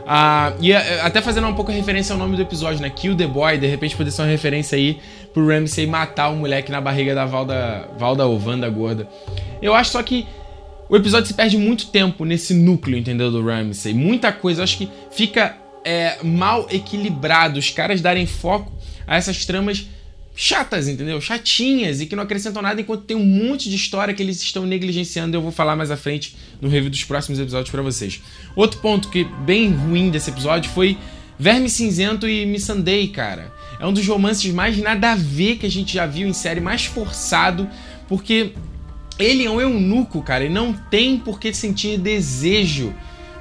Uh, 0.00 0.56
e 0.60 0.72
uh, 0.72 0.76
até 1.02 1.20
fazendo 1.20 1.46
um 1.46 1.54
pouco 1.54 1.70
referência 1.70 2.12
ao 2.14 2.18
nome 2.18 2.34
do 2.34 2.42
episódio, 2.42 2.80
né, 2.80 2.90
Kill 2.90 3.14
the 3.14 3.26
Boy, 3.26 3.58
de 3.58 3.66
repente 3.66 3.94
poderia 3.94 4.10
ser 4.10 4.22
uma 4.22 4.28
referência 4.28 4.76
aí 4.76 4.98
pro 5.32 5.46
Ramsay 5.46 5.86
matar 5.86 6.30
o 6.30 6.36
moleque 6.36 6.72
na 6.72 6.80
barriga 6.80 7.14
da 7.14 7.26
Valda, 7.26 7.88
Valda 7.98 8.26
ou 8.26 8.40
Wanda 8.44 8.68
gorda. 8.68 9.08
Eu 9.62 9.74
acho 9.74 9.90
só 9.90 10.02
que 10.02 10.26
o 10.88 10.96
episódio 10.96 11.28
se 11.28 11.34
perde 11.34 11.56
muito 11.56 11.86
tempo 11.88 12.24
nesse 12.24 12.52
núcleo, 12.54 12.98
entendeu, 12.98 13.30
do 13.30 13.44
Ramsay. 13.44 13.94
Muita 13.94 14.32
coisa, 14.32 14.64
acho 14.64 14.78
que 14.78 14.90
fica 15.12 15.56
é, 15.84 16.16
mal 16.24 16.66
equilibrado, 16.70 17.58
os 17.58 17.70
caras 17.70 18.00
darem 18.00 18.26
foco 18.26 18.72
a 19.10 19.16
essas 19.16 19.44
tramas 19.44 19.88
chatas, 20.36 20.86
entendeu? 20.86 21.20
Chatinhas 21.20 22.00
e 22.00 22.06
que 22.06 22.14
não 22.14 22.22
acrescentam 22.22 22.62
nada 22.62 22.80
enquanto 22.80 23.02
tem 23.02 23.16
um 23.16 23.26
monte 23.26 23.68
de 23.68 23.74
história 23.74 24.14
que 24.14 24.22
eles 24.22 24.40
estão 24.40 24.64
negligenciando. 24.64 25.36
Eu 25.36 25.42
vou 25.42 25.50
falar 25.50 25.74
mais 25.74 25.90
à 25.90 25.96
frente 25.96 26.36
no 26.60 26.68
review 26.68 26.88
dos 26.88 27.02
próximos 27.02 27.40
episódios 27.40 27.70
para 27.70 27.82
vocês. 27.82 28.22
Outro 28.54 28.78
ponto 28.78 29.08
que 29.08 29.24
bem 29.24 29.72
ruim 29.72 30.10
desse 30.10 30.30
episódio 30.30 30.70
foi 30.70 30.96
Verme 31.36 31.68
Cinzento 31.68 32.28
e 32.28 32.46
Missandei, 32.46 33.08
cara. 33.08 33.52
É 33.80 33.86
um 33.86 33.92
dos 33.92 34.06
romances 34.06 34.52
mais 34.54 34.78
nada 34.78 35.10
a 35.10 35.16
ver 35.16 35.56
que 35.56 35.66
a 35.66 35.70
gente 35.70 35.92
já 35.92 36.06
viu 36.06 36.28
em 36.28 36.32
série, 36.32 36.60
mais 36.60 36.84
forçado, 36.84 37.68
porque 38.08 38.52
ele 39.18 39.44
é 39.44 39.50
um 39.50 39.60
eunuco, 39.60 40.22
cara, 40.22 40.44
e 40.44 40.48
não 40.48 40.72
tem 40.72 41.18
por 41.18 41.40
que 41.40 41.52
sentir 41.52 41.98
desejo 41.98 42.94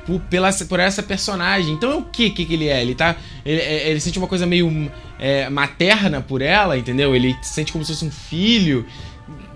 por, 0.09 0.19
pela, 0.21 0.51
por 0.67 0.79
essa 0.79 1.03
personagem. 1.03 1.73
Então 1.73 1.91
é 1.91 1.95
o 1.95 2.03
que 2.03 2.31
que 2.31 2.51
ele 2.51 2.67
é? 2.67 2.81
Ele 2.81 2.95
tá. 2.95 3.15
Ele, 3.45 3.61
é, 3.61 3.89
ele 3.89 3.99
sente 3.99 4.17
uma 4.17 4.27
coisa 4.27 4.45
meio 4.45 4.91
é, 5.19 5.47
materna 5.49 6.19
por 6.19 6.41
ela, 6.41 6.77
entendeu? 6.77 7.15
Ele 7.15 7.37
sente 7.43 7.71
como 7.71 7.85
se 7.85 7.93
fosse 7.93 8.05
um 8.05 8.11
filho 8.11 8.85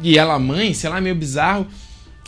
e 0.01 0.17
ela 0.17 0.37
mãe, 0.37 0.73
sei 0.73 0.89
lá, 0.89 1.01
meio 1.01 1.15
bizarro. 1.15 1.65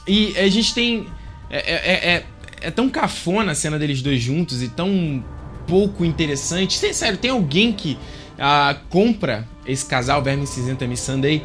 E 0.07 0.35
a 0.37 0.49
gente 0.49 0.73
tem. 0.73 1.07
É, 1.49 1.57
é, 1.57 1.75
é, 1.75 2.15
é, 2.15 2.25
é 2.61 2.71
tão 2.71 2.89
cafona 2.89 3.51
a 3.51 3.55
cena 3.55 3.77
deles 3.77 4.01
dois 4.01 4.19
juntos 4.19 4.63
e 4.63 4.69
tão 4.69 5.23
pouco 5.67 6.03
interessante. 6.03 6.75
Sério, 6.93 7.17
tem 7.17 7.29
alguém 7.29 7.71
que 7.71 7.97
ah, 8.39 8.75
compra 8.89 9.47
esse 9.67 9.85
casal, 9.85 10.23
Verme 10.23 10.47
Cinzenta 10.47 10.87
Miss 10.87 11.01
Sunday. 11.01 11.43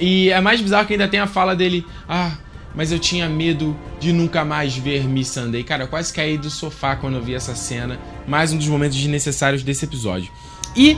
E 0.00 0.30
é 0.30 0.40
mais 0.40 0.60
bizarro 0.60 0.86
que 0.86 0.94
ainda 0.94 1.08
tem 1.08 1.20
a 1.20 1.26
fala 1.26 1.54
dele. 1.54 1.84
Ah, 2.08 2.36
mas 2.78 2.92
eu 2.92 2.98
tinha 3.00 3.28
medo 3.28 3.76
de 3.98 4.12
nunca 4.12 4.44
mais 4.44 4.76
ver 4.76 5.02
Miss 5.02 5.26
Sunday. 5.26 5.64
Cara, 5.64 5.82
eu 5.82 5.88
quase 5.88 6.12
caí 6.12 6.38
do 6.38 6.48
sofá 6.48 6.94
quando 6.94 7.16
eu 7.16 7.20
vi 7.20 7.34
essa 7.34 7.52
cena. 7.56 7.98
Mais 8.24 8.52
um 8.52 8.56
dos 8.56 8.68
momentos 8.68 8.96
desnecessários 8.96 9.64
desse 9.64 9.84
episódio. 9.84 10.30
E, 10.76 10.96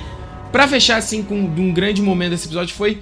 para 0.52 0.68
fechar 0.68 0.99
assim 0.99 1.22
com 1.22 1.37
um 1.37 1.72
grande 1.72 2.02
momento 2.02 2.32
desse 2.32 2.49
episódio, 2.49 2.75
foi 2.75 2.99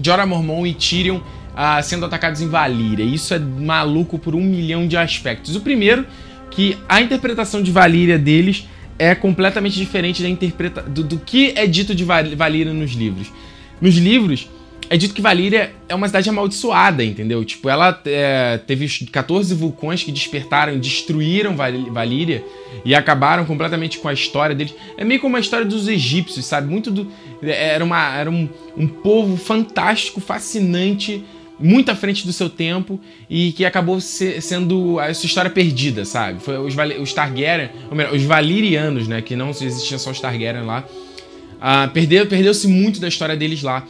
Jorah 0.00 0.26
Mormon 0.26 0.64
e 0.64 0.74
Tyrion 0.74 1.18
ah, 1.56 1.82
sendo 1.82 2.06
atacados 2.06 2.40
em 2.40 2.46
Valíria. 2.46 3.02
Isso 3.02 3.34
é 3.34 3.38
maluco 3.40 4.16
por 4.16 4.36
um 4.36 4.44
milhão 4.44 4.86
de 4.86 4.96
aspectos. 4.96 5.56
O 5.56 5.60
primeiro, 5.60 6.06
que 6.52 6.78
a 6.88 7.00
interpretação 7.00 7.60
de 7.60 7.72
Valíria 7.72 8.16
deles 8.16 8.68
é 8.96 9.12
completamente 9.12 9.76
diferente 9.76 10.22
da 10.22 10.28
interpreta 10.28 10.82
do, 10.82 11.02
do 11.02 11.18
que 11.18 11.52
é 11.56 11.66
dito 11.66 11.96
de 11.96 12.04
Valíria 12.04 12.72
nos 12.72 12.92
livros. 12.92 13.32
Nos 13.80 13.96
livros, 13.96 14.48
é 14.90 14.96
dito 14.96 15.14
que 15.14 15.20
Valíria 15.20 15.72
é 15.88 15.94
uma 15.94 16.06
cidade 16.06 16.28
amaldiçoada, 16.28 17.04
entendeu? 17.04 17.44
Tipo, 17.44 17.68
ela 17.68 18.00
é, 18.06 18.58
teve 18.66 18.88
14 19.06 19.54
vulcões 19.54 20.02
que 20.02 20.10
despertaram 20.10 20.78
destruíram 20.78 21.54
Valíria 21.54 22.42
e 22.84 22.94
acabaram 22.94 23.44
completamente 23.44 23.98
com 23.98 24.08
a 24.08 24.12
história 24.12 24.54
deles. 24.54 24.74
É 24.96 25.04
meio 25.04 25.20
como 25.20 25.36
a 25.36 25.40
história 25.40 25.66
dos 25.66 25.88
egípcios, 25.88 26.46
sabe? 26.46 26.70
Muito 26.70 26.90
do. 26.90 27.10
É, 27.42 27.74
era, 27.74 27.84
uma, 27.84 28.16
era 28.16 28.30
um, 28.30 28.48
um 28.76 28.88
povo 28.88 29.36
fantástico, 29.36 30.20
fascinante, 30.20 31.22
muito 31.58 31.90
à 31.90 31.94
frente 31.94 32.24
do 32.24 32.32
seu 32.32 32.48
tempo 32.48 32.98
e 33.28 33.52
que 33.52 33.64
acabou 33.66 34.00
se, 34.00 34.40
sendo 34.40 34.98
a 35.00 35.12
sua 35.12 35.26
história 35.26 35.50
perdida, 35.50 36.04
sabe? 36.06 36.40
Foi 36.40 36.56
os, 36.56 36.74
os 37.00 37.12
Targaryen, 37.12 37.70
ou 37.90 37.96
melhor, 37.96 38.14
os 38.14 38.22
Valirianos, 38.22 39.06
né? 39.06 39.20
Que 39.20 39.36
não 39.36 39.50
existia 39.50 39.98
só 39.98 40.10
os 40.10 40.20
Targaryen 40.20 40.64
lá. 40.64 40.84
Uh, 41.58 41.90
perdeu, 41.90 42.24
perdeu-se 42.26 42.68
muito 42.68 43.00
da 43.00 43.08
história 43.08 43.36
deles 43.36 43.62
lá. 43.62 43.84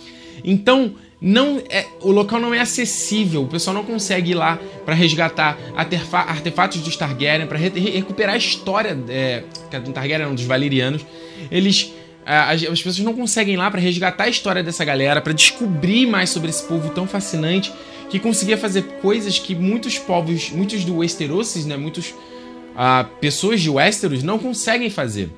Então, 0.44 0.94
não 1.20 1.60
é, 1.68 1.84
o 2.00 2.12
local 2.12 2.40
não 2.40 2.54
é 2.54 2.60
acessível, 2.60 3.42
o 3.42 3.48
pessoal 3.48 3.74
não 3.74 3.84
consegue 3.84 4.30
ir 4.30 4.34
lá 4.34 4.58
para 4.84 4.94
resgatar 4.94 5.58
artefatos 5.74 6.80
dos 6.80 6.96
Targaryen, 6.96 7.46
para 7.46 7.58
re 7.58 7.68
recuperar 7.68 8.34
a 8.34 8.38
história 8.38 8.96
é, 9.08 9.42
do 9.84 9.92
Targaryen, 9.92 10.34
dos 10.34 10.44
Valerianos. 10.44 11.04
Eles 11.50 11.92
as, 12.28 12.62
as 12.62 12.82
pessoas 12.82 12.98
não 12.98 13.14
conseguem 13.14 13.54
ir 13.54 13.56
lá 13.56 13.70
para 13.70 13.80
resgatar 13.80 14.24
a 14.24 14.28
história 14.28 14.62
dessa 14.62 14.84
galera, 14.84 15.20
para 15.20 15.32
descobrir 15.32 16.06
mais 16.06 16.28
sobre 16.28 16.50
esse 16.50 16.62
povo 16.62 16.90
tão 16.90 17.06
fascinante 17.06 17.72
que 18.10 18.18
conseguia 18.18 18.58
fazer 18.58 18.82
coisas 19.00 19.38
que 19.38 19.54
muitos 19.54 19.98
povos, 19.98 20.50
muitos 20.50 20.84
do 20.84 20.98
Westerosis, 20.98 21.64
né, 21.64 21.76
muitos 21.76 22.10
uh, 22.10 23.04
pessoas 23.18 23.60
de 23.62 23.70
Westeros 23.70 24.22
não 24.22 24.38
conseguem 24.38 24.90
fazer. 24.90 25.30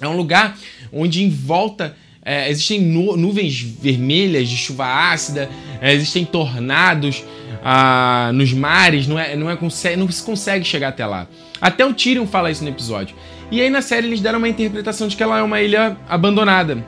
É 0.00 0.08
um 0.08 0.16
lugar 0.16 0.58
onde 0.92 1.22
em 1.22 1.30
volta 1.30 1.96
é, 2.24 2.48
existem 2.50 2.80
nu 2.80 3.16
nuvens 3.16 3.60
vermelhas 3.60 4.48
de 4.48 4.56
chuva 4.56 4.86
ácida, 4.86 5.50
é, 5.80 5.92
existem 5.92 6.24
tornados 6.24 7.22
ah, 7.62 8.30
nos 8.32 8.52
mares, 8.52 9.06
não, 9.06 9.18
é, 9.18 9.36
não, 9.36 9.50
é, 9.50 9.56
não 9.96 10.10
se 10.10 10.22
consegue 10.22 10.64
chegar 10.64 10.88
até 10.88 11.04
lá. 11.04 11.26
Até 11.60 11.84
o 11.84 11.92
Tyrion 11.92 12.26
fala 12.26 12.50
isso 12.50 12.64
no 12.64 12.70
episódio. 12.70 13.14
E 13.50 13.60
aí 13.60 13.70
na 13.70 13.82
série 13.82 14.06
eles 14.06 14.20
deram 14.20 14.38
uma 14.38 14.48
interpretação 14.48 15.06
de 15.06 15.16
que 15.16 15.22
ela 15.22 15.38
é 15.38 15.42
uma 15.42 15.60
ilha 15.60 15.96
abandonada. 16.08 16.84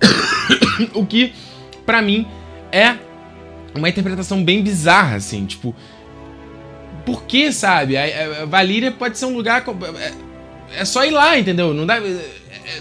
o 0.92 1.06
que, 1.06 1.32
para 1.86 2.02
mim, 2.02 2.26
é 2.72 2.96
uma 3.74 3.88
interpretação 3.88 4.42
bem 4.42 4.62
bizarra, 4.62 5.16
assim, 5.16 5.46
tipo. 5.46 5.74
Por 7.04 7.24
que, 7.24 7.52
sabe? 7.52 7.96
A, 7.96 8.42
a 8.42 8.44
Valíria 8.46 8.90
pode 8.90 9.18
ser 9.18 9.26
um 9.26 9.34
lugar. 9.34 9.64
É, 9.98 10.80
é 10.80 10.84
só 10.84 11.04
ir 11.04 11.10
lá, 11.10 11.38
entendeu? 11.38 11.74
Não 11.74 11.86
dá. 11.86 11.98
É, 11.98 12.00
é, 12.00 12.80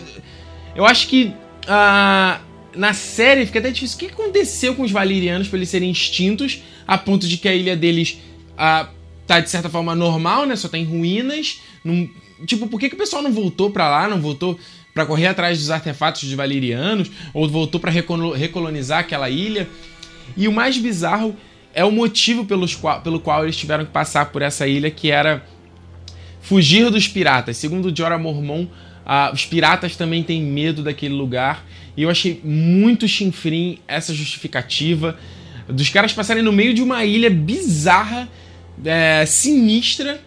eu 0.76 0.86
acho 0.86 1.08
que 1.08 1.34
ah, 1.68 2.42
na 2.76 2.94
série 2.94 3.46
fica 3.46 3.60
até 3.60 3.72
difícil. 3.72 3.96
O 3.96 4.00
que 4.00 4.06
aconteceu 4.08 4.76
com 4.76 4.84
os 4.84 4.92
valirianos 4.92 5.48
para 5.48 5.58
eles 5.58 5.70
serem 5.70 5.92
extintos 5.92 6.62
a 6.88 6.98
ponto 6.98 7.28
de 7.28 7.38
que 7.38 7.48
a 7.48 7.54
ilha 7.54 7.76
deles 7.76 8.20
ah, 8.58 8.90
tá 9.26 9.40
de 9.40 9.50
certa 9.50 9.70
forma 9.70 9.96
normal, 9.96 10.46
né? 10.46 10.56
Só 10.56 10.68
tem 10.68 10.84
ruínas. 10.84 11.62
Não, 11.84 12.10
tipo, 12.46 12.68
por 12.68 12.80
que, 12.80 12.90
que 12.90 12.96
o 12.96 12.98
pessoal 12.98 13.22
não 13.22 13.32
voltou 13.32 13.70
para 13.70 13.90
lá? 13.90 14.08
Não 14.08 14.20
voltou 14.20 14.60
para 14.94 15.06
correr 15.06 15.28
atrás 15.28 15.60
dos 15.60 15.70
artefatos 15.70 16.22
de 16.22 16.36
valirianos? 16.36 17.10
Ou 17.34 17.48
voltou 17.48 17.80
para 17.80 17.92
recolonizar 17.92 19.00
aquela 19.00 19.30
ilha? 19.30 19.68
E 20.36 20.48
o 20.48 20.52
mais 20.52 20.78
bizarro 20.78 21.36
é 21.74 21.84
o 21.84 21.92
motivo 21.92 22.46
pelos 22.46 22.76
qual, 22.76 23.02
pelo 23.02 23.20
qual 23.20 23.44
eles 23.44 23.56
tiveram 23.56 23.86
que 23.86 23.92
passar 23.92 24.28
por 24.28 24.42
essa 24.42 24.68
ilha, 24.68 24.92
que 24.92 25.10
era 25.10 25.44
fugir 26.42 26.90
dos 26.90 27.08
piratas. 27.08 27.58
Segundo 27.58 27.96
Jorah 27.96 28.18
Mormon, 28.18 28.68
ah, 29.06 29.32
os 29.34 29.46
piratas 29.46 29.96
também 29.96 30.24
têm 30.24 30.42
medo 30.42 30.84
daquele 30.84 31.14
lugar. 31.14 31.66
E 31.96 32.04
eu 32.04 32.10
achei 32.10 32.42
muito 32.44 33.08
chinfrim 33.08 33.80
essa 33.88 34.14
justificativa 34.14 35.18
dos 35.68 35.90
caras 35.90 36.14
passarem 36.14 36.44
no 36.44 36.52
meio 36.52 36.74
de 36.74 36.82
uma 36.82 37.06
ilha 37.06 37.30
bizarra, 37.30 38.28
é, 38.84 39.26
sinistra, 39.26 40.20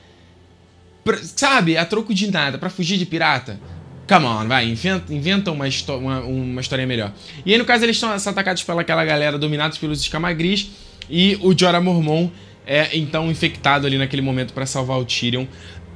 pra, 1.04 1.18
sabe, 1.18 1.76
a 1.76 1.84
troco 1.84 2.14
de 2.14 2.30
nada, 2.30 2.58
para 2.58 2.70
fugir 2.70 2.98
de 2.98 3.06
pirata. 3.06 3.60
Come 4.08 4.24
on, 4.24 4.46
vai, 4.46 4.68
inventa, 4.68 5.12
inventa 5.12 5.50
uma, 5.50 5.66
uma, 5.88 6.20
uma, 6.20 6.60
história 6.60 6.86
melhor. 6.86 7.12
E 7.44 7.52
aí, 7.52 7.58
no 7.58 7.64
caso, 7.64 7.84
eles 7.84 7.96
estão 7.96 8.10
atacados 8.10 8.62
pelaquela 8.62 9.04
galera, 9.04 9.36
dominados 9.36 9.78
pelos 9.78 10.00
escamagris, 10.00 10.70
e 11.10 11.36
o 11.42 11.56
Jorah 11.58 11.80
Mormon 11.80 12.30
é 12.66 12.96
então 12.96 13.30
infectado 13.30 13.86
ali 13.86 13.98
naquele 13.98 14.22
momento 14.22 14.52
para 14.52 14.64
salvar 14.64 14.98
o 14.98 15.04
Tyrion, 15.04 15.46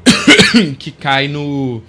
que 0.78 0.90
cai 0.90 1.28
no 1.28 1.82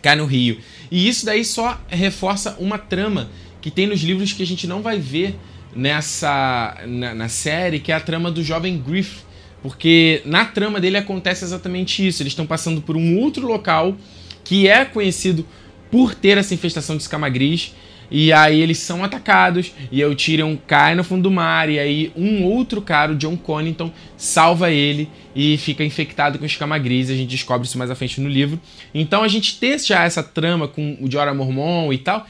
cai 0.00 0.16
no 0.16 0.26
rio. 0.26 0.58
E 0.90 1.08
isso 1.08 1.24
daí 1.26 1.44
só 1.44 1.80
reforça 1.88 2.56
uma 2.58 2.78
trama 2.78 3.28
que 3.60 3.70
tem 3.70 3.86
nos 3.86 4.00
livros 4.00 4.32
que 4.32 4.42
a 4.42 4.46
gente 4.46 4.66
não 4.66 4.82
vai 4.82 4.98
ver 4.98 5.38
nessa 5.74 6.78
na, 6.86 7.14
na 7.14 7.28
série, 7.28 7.80
que 7.80 7.92
é 7.92 7.94
a 7.94 8.00
trama 8.00 8.30
do 8.30 8.42
jovem 8.42 8.78
Griff. 8.78 9.22
Porque 9.62 10.22
na 10.24 10.44
trama 10.44 10.80
dele 10.80 10.96
acontece 10.96 11.44
exatamente 11.44 12.06
isso. 12.06 12.22
Eles 12.22 12.32
estão 12.32 12.46
passando 12.46 12.80
por 12.80 12.96
um 12.96 13.18
outro 13.18 13.46
local 13.46 13.96
que 14.44 14.68
é 14.68 14.84
conhecido 14.84 15.46
por 15.90 16.14
ter 16.14 16.38
essa 16.38 16.54
infestação 16.54 16.96
de 16.96 17.02
escama 17.02 17.28
gris 17.28 17.74
e 18.10 18.32
aí 18.32 18.60
eles 18.60 18.78
são 18.78 19.04
atacados, 19.04 19.72
e 19.92 20.04
o 20.04 20.14
Tyrion 20.14 20.56
cai 20.66 20.94
no 20.94 21.04
fundo 21.04 21.24
do 21.24 21.30
mar, 21.30 21.68
e 21.68 21.78
aí 21.78 22.12
um 22.16 22.44
outro 22.44 22.80
cara, 22.80 23.12
o 23.12 23.16
John 23.16 23.36
Connington, 23.36 23.92
salva 24.16 24.70
ele 24.70 25.08
e 25.34 25.56
fica 25.58 25.84
infectado 25.84 26.38
com 26.38 26.44
escama 26.44 26.78
gris, 26.78 27.10
a 27.10 27.14
gente 27.14 27.30
descobre 27.30 27.66
isso 27.66 27.78
mais 27.78 27.90
à 27.90 27.94
frente 27.94 28.20
no 28.20 28.28
livro. 28.28 28.58
Então 28.94 29.22
a 29.22 29.28
gente 29.28 29.58
ter 29.58 29.78
já 29.78 30.04
essa 30.04 30.22
trama 30.22 30.66
com 30.66 30.96
o 31.00 31.10
Jorah 31.10 31.34
Mormon 31.34 31.92
e 31.92 31.98
tal, 31.98 32.26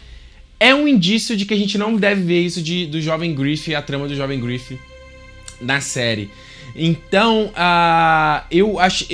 é 0.61 0.75
um 0.75 0.89
indício 0.89 1.37
de 1.37 1.47
que 1.47 1.55
a 1.55 1.57
gente 1.57 1.79
não 1.79 1.97
deve 1.97 2.23
ver 2.23 2.41
isso 2.41 2.61
de, 2.61 2.87
do 2.87 3.01
Jovem 3.01 3.35
Griff, 3.35 3.73
a 3.75 3.81
trama 3.81 4.09
do 4.09 4.17
Jovem 4.17 4.41
Griff 4.41 4.79
na 5.61 5.81
série. 5.81 6.29
Então, 6.75 7.47
uh, 7.47 8.45
eu 8.51 8.79
acho... 8.79 9.07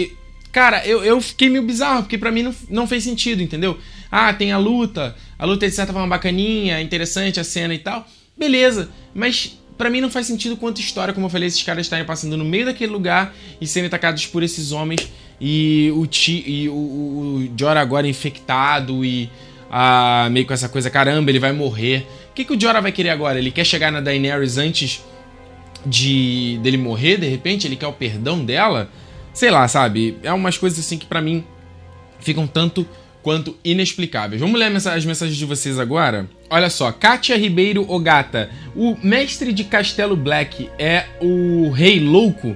Cara, 0.51 0.87
eu, 0.87 1.05
eu 1.05 1.21
fiquei 1.21 1.49
meio 1.49 1.65
bizarro, 1.65 2.03
porque 2.03 2.17
para 2.17 2.31
mim 2.31 2.45
não, 2.45 2.55
não 2.71 2.87
fez 2.87 3.03
sentido, 3.03 3.43
entendeu? 3.43 3.77
Ah, 4.11 4.33
tem 4.33 4.53
a 4.53 4.59
luta, 4.59 5.15
a 5.39 5.45
luta 5.45 5.67
é 5.67 5.69
de 5.69 5.75
certa 5.75 5.93
forma 5.93 6.09
bacaninha, 6.09 6.81
interessante 6.81 7.41
a 7.41 7.45
cena 7.45 7.75
e 7.75 7.79
tal. 7.79 8.07
Beleza, 8.37 8.89
mas 9.15 9.59
para 9.77 9.91
mim 9.91 10.01
não 10.01 10.11
faz 10.11 10.27
sentido 10.27 10.57
quanto 10.57 10.81
história, 10.81 11.13
como 11.13 11.27
eu 11.27 11.31
falei, 11.31 11.49
esses 11.49 11.63
caras 11.63 11.87
estarem 11.87 12.05
passando 12.05 12.37
no 12.37 12.45
meio 12.45 12.67
daquele 12.67 12.93
lugar 12.93 13.35
e 13.61 13.67
sendo 13.67 13.87
atacados 13.87 14.27
por 14.27 14.43
esses 14.43 14.73
homens 14.73 15.13
e 15.41 15.93
o, 15.97 16.07
ti, 16.07 16.45
e 16.47 16.69
o, 16.69 16.73
o 16.73 17.53
Jorah 17.59 17.81
agora 17.81 18.07
infectado 18.07 19.05
e 19.05 19.29
ah, 19.71 20.29
meio 20.31 20.47
com 20.47 20.55
essa 20.55 20.69
coisa, 20.69 20.89
caramba, 20.91 21.31
ele 21.31 21.41
vai 21.41 21.53
morrer. 21.53 22.07
O 22.31 22.35
que, 22.35 22.45
que 22.45 22.53
o 22.55 22.61
Jorah 22.61 22.81
vai 22.81 22.93
querer 22.93 23.11
agora? 23.11 23.39
Ele 23.39 23.51
quer 23.51 23.65
chegar 23.65 23.91
na 23.91 24.01
Daenerys 24.01 24.59
antes 24.59 25.03
de 25.85 26.59
dele 26.63 26.77
morrer, 26.77 27.19
de 27.19 27.29
repente? 27.29 27.67
Ele 27.67 27.77
quer 27.77 27.87
o 27.87 27.93
perdão 27.93 28.45
dela? 28.45 28.89
Sei 29.33 29.51
lá, 29.51 29.67
sabe? 29.67 30.17
É 30.23 30.33
umas 30.33 30.57
coisas 30.57 30.79
assim 30.79 30.97
que 30.97 31.07
para 31.07 31.21
mim 31.21 31.45
ficam 32.21 32.47
tanto 32.47 32.87
quanto 33.25 33.57
inexplicáveis. 33.65 34.39
Vamos 34.39 34.61
ler 34.61 34.67
as 34.67 35.05
mensagens 35.05 35.37
de 35.37 35.47
vocês 35.47 35.79
agora? 35.79 36.29
Olha 36.51 36.69
só, 36.69 36.93
Kátia 36.93 37.37
Ribeiro 37.39 37.91
Ogata. 37.91 38.51
O 38.77 38.97
mestre 39.03 39.51
de 39.51 39.65
Castelo 39.65 40.15
Black 40.15 40.69
é 40.79 41.07
o 41.23 41.71
Rei 41.71 41.99
Louco? 41.99 42.55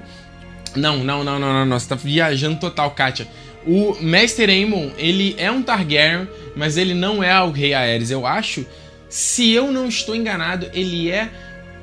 Não, 0.76 1.02
não, 1.02 1.25
não, 1.25 1.38
não, 1.38 1.52
não, 1.54 1.66
não. 1.66 1.80
Você 1.80 1.88
tá 1.88 1.94
viajando 1.94 2.60
total, 2.60 2.90
Kátia. 2.90 3.26
O 3.66 3.96
Mestre 4.00 4.52
Aemon, 4.52 4.90
ele 4.98 5.34
é 5.38 5.50
um 5.50 5.62
Targaryen, 5.62 6.28
mas 6.54 6.76
ele 6.76 6.92
não 6.92 7.25
é 7.25 7.42
o 7.42 7.50
Rei 7.50 7.72
Aerys. 7.72 8.10
Eu 8.10 8.26
acho, 8.26 8.66
se 9.08 9.50
eu 9.50 9.72
não 9.72 9.88
estou 9.88 10.14
enganado, 10.14 10.68
ele 10.75 11.10
é 11.10 11.30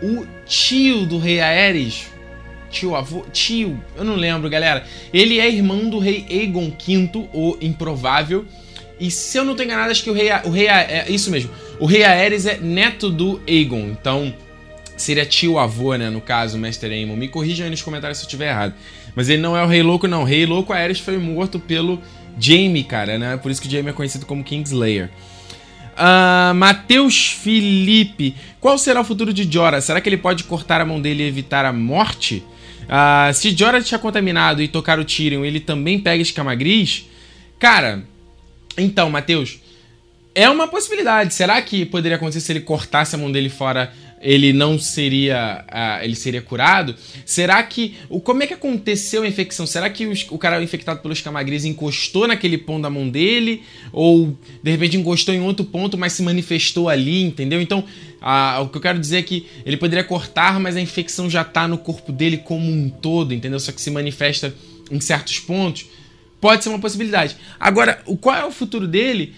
o 0.02 0.28
tio 0.46 1.08
do 1.08 1.18
Rei 1.18 1.42
Aerys. 1.42 2.06
Tio, 2.70 2.96
avô, 2.96 3.26
tio, 3.32 3.80
eu 3.96 4.04
não 4.04 4.16
lembro, 4.16 4.48
galera. 4.48 4.86
Ele 5.12 5.40
é 5.40 5.50
irmão 5.50 5.90
do 5.90 5.98
Rei 5.98 6.26
Aegon 6.30 6.70
V, 6.70 7.10
o 7.34 7.58
Improvável. 7.60 8.46
E 9.00 9.12
se 9.12 9.38
eu 9.38 9.44
não 9.44 9.56
tô 9.56 9.64
enganado, 9.64 9.92
acho 9.92 10.04
que 10.04 10.10
o 10.10 10.14
rei, 10.14 10.30
o 10.46 10.50
rei 10.50 10.68
é 10.68 11.06
isso 11.10 11.30
mesmo. 11.30 11.52
O 11.80 11.86
rei 11.86 12.04
Aerys 12.04 12.46
é 12.46 12.58
neto 12.58 13.10
do 13.10 13.42
Aegon, 13.48 13.90
então 13.90 14.34
seria 14.96 15.26
tio 15.26 15.60
avô, 15.60 15.96
né, 15.96 16.10
no 16.10 16.22
caso, 16.22 16.58
o 16.58 16.60
Mestre 16.60 16.94
Aemon. 16.94 17.16
Me 17.16 17.28
corrijam 17.28 17.66
aí 17.66 17.72
nos 17.72 17.82
comentários 17.82 18.18
se 18.18 18.24
eu 18.24 18.28
estiver 18.28 18.50
errado. 18.50 18.74
Mas 19.16 19.30
ele 19.30 19.42
não 19.42 19.56
é 19.56 19.64
o 19.64 19.68
rei 19.68 19.82
louco 19.82 20.08
não. 20.08 20.22
O 20.22 20.26
rei 20.26 20.46
louco 20.46 20.74
Aerys 20.74 21.00
foi 21.00 21.18
morto 21.18 21.60
pelo 21.60 22.02
Jaime, 22.40 22.84
cara, 22.84 23.18
né? 23.18 23.38
Por 23.38 23.52
isso 23.52 23.62
que 23.62 23.68
o 23.68 23.72
Jaime 23.72 23.90
é 23.90 23.94
conhecido 23.94 24.26
como 24.26 24.44
Kingslayer. 24.44 25.10
Uh, 25.96 26.54
Matheus 26.54 27.28
Felipe. 27.28 28.36
Qual 28.60 28.78
será 28.78 29.00
o 29.00 29.06
futuro 29.06 29.34
de 29.34 29.50
Jorah? 29.50 29.80
Será 29.80 30.02
que 30.02 30.10
ele 30.10 30.18
pode 30.18 30.44
cortar 30.44 30.82
a 30.82 30.86
mão 30.86 31.02
dele 31.02 31.24
e 31.24 31.28
evitar 31.28 31.64
a 31.64 31.72
morte? 31.72 32.44
Uh, 32.84 33.34
se 33.34 33.56
Jorah 33.56 33.82
tinha 33.82 33.98
contaminado 33.98 34.62
e 34.62 34.68
tocar 34.68 35.00
o 35.00 35.06
Tyrion, 35.06 35.46
ele 35.46 35.60
também 35.60 35.98
pega 36.00 36.22
escama 36.22 36.54
gris? 36.54 37.06
Cara, 37.58 38.04
então, 38.78 39.10
Matheus, 39.10 39.60
é 40.36 40.50
uma 40.50 40.68
possibilidade. 40.68 41.34
Será 41.34 41.62
que 41.62 41.86
poderia 41.86 42.18
acontecer 42.18 42.42
se 42.42 42.52
ele 42.52 42.60
cortasse 42.60 43.16
a 43.16 43.18
mão 43.18 43.32
dele 43.32 43.50
fora? 43.50 43.92
Ele 44.22 44.52
não 44.52 44.78
seria. 44.78 45.64
Uh, 45.70 46.04
ele 46.04 46.16
seria 46.16 46.42
curado? 46.42 46.96
Será 47.26 47.62
que. 47.64 47.96
O, 48.10 48.20
como 48.20 48.44
é 48.44 48.48
que 48.48 48.54
aconteceu 48.54 49.24
a 49.24 49.28
infecção? 49.28 49.66
Será 49.66 49.90
que 49.90 50.06
os, 50.06 50.26
o 50.30 50.38
cara 50.38 50.62
infectado 50.62 51.00
pelos 51.00 51.22
camagris 51.22 51.64
encostou 51.64 52.28
naquele 52.28 52.58
ponto 52.58 52.82
da 52.82 52.90
mão 52.90 53.08
dele? 53.08 53.64
Ou 53.94 54.38
de 54.62 54.72
repente 54.72 54.98
encostou 54.98 55.34
em 55.34 55.40
outro 55.40 55.64
ponto, 55.64 55.98
mas 55.98 56.14
se 56.14 56.22
manifestou 56.22 56.90
ali, 56.90 57.22
entendeu? 57.22 57.62
Então, 57.62 57.80
uh, 58.22 58.62
o 58.62 58.68
que 58.68 58.78
eu 58.78 58.82
quero 58.82 59.00
dizer 59.00 59.18
é 59.18 59.24
que 59.24 59.46
ele 59.66 59.78
poderia 59.78 60.04
cortar, 60.04 60.60
mas 60.60 60.76
a 60.76 60.82
infecção 60.82 61.30
já 61.30 61.44
tá 61.44 61.68
no 61.68 61.78
corpo 61.78 62.12
dele 62.12 62.38
como 62.38 62.70
um 62.70 62.90
todo, 62.90 63.34
entendeu? 63.34 63.60
Só 63.60 63.72
que 63.72 63.82
se 63.82 63.92
manifesta 63.92 64.54
em 64.92 65.00
certos 65.00 65.40
pontos. 65.40 65.86
Pode 66.46 66.64
ser 66.64 66.70
uma 66.70 66.78
possibilidade. 66.78 67.36
Agora, 67.60 68.00
o 68.06 68.16
qual 68.16 68.36
é 68.36 68.46
o 68.46 68.52
futuro 68.52 68.88
dele? 68.88 69.34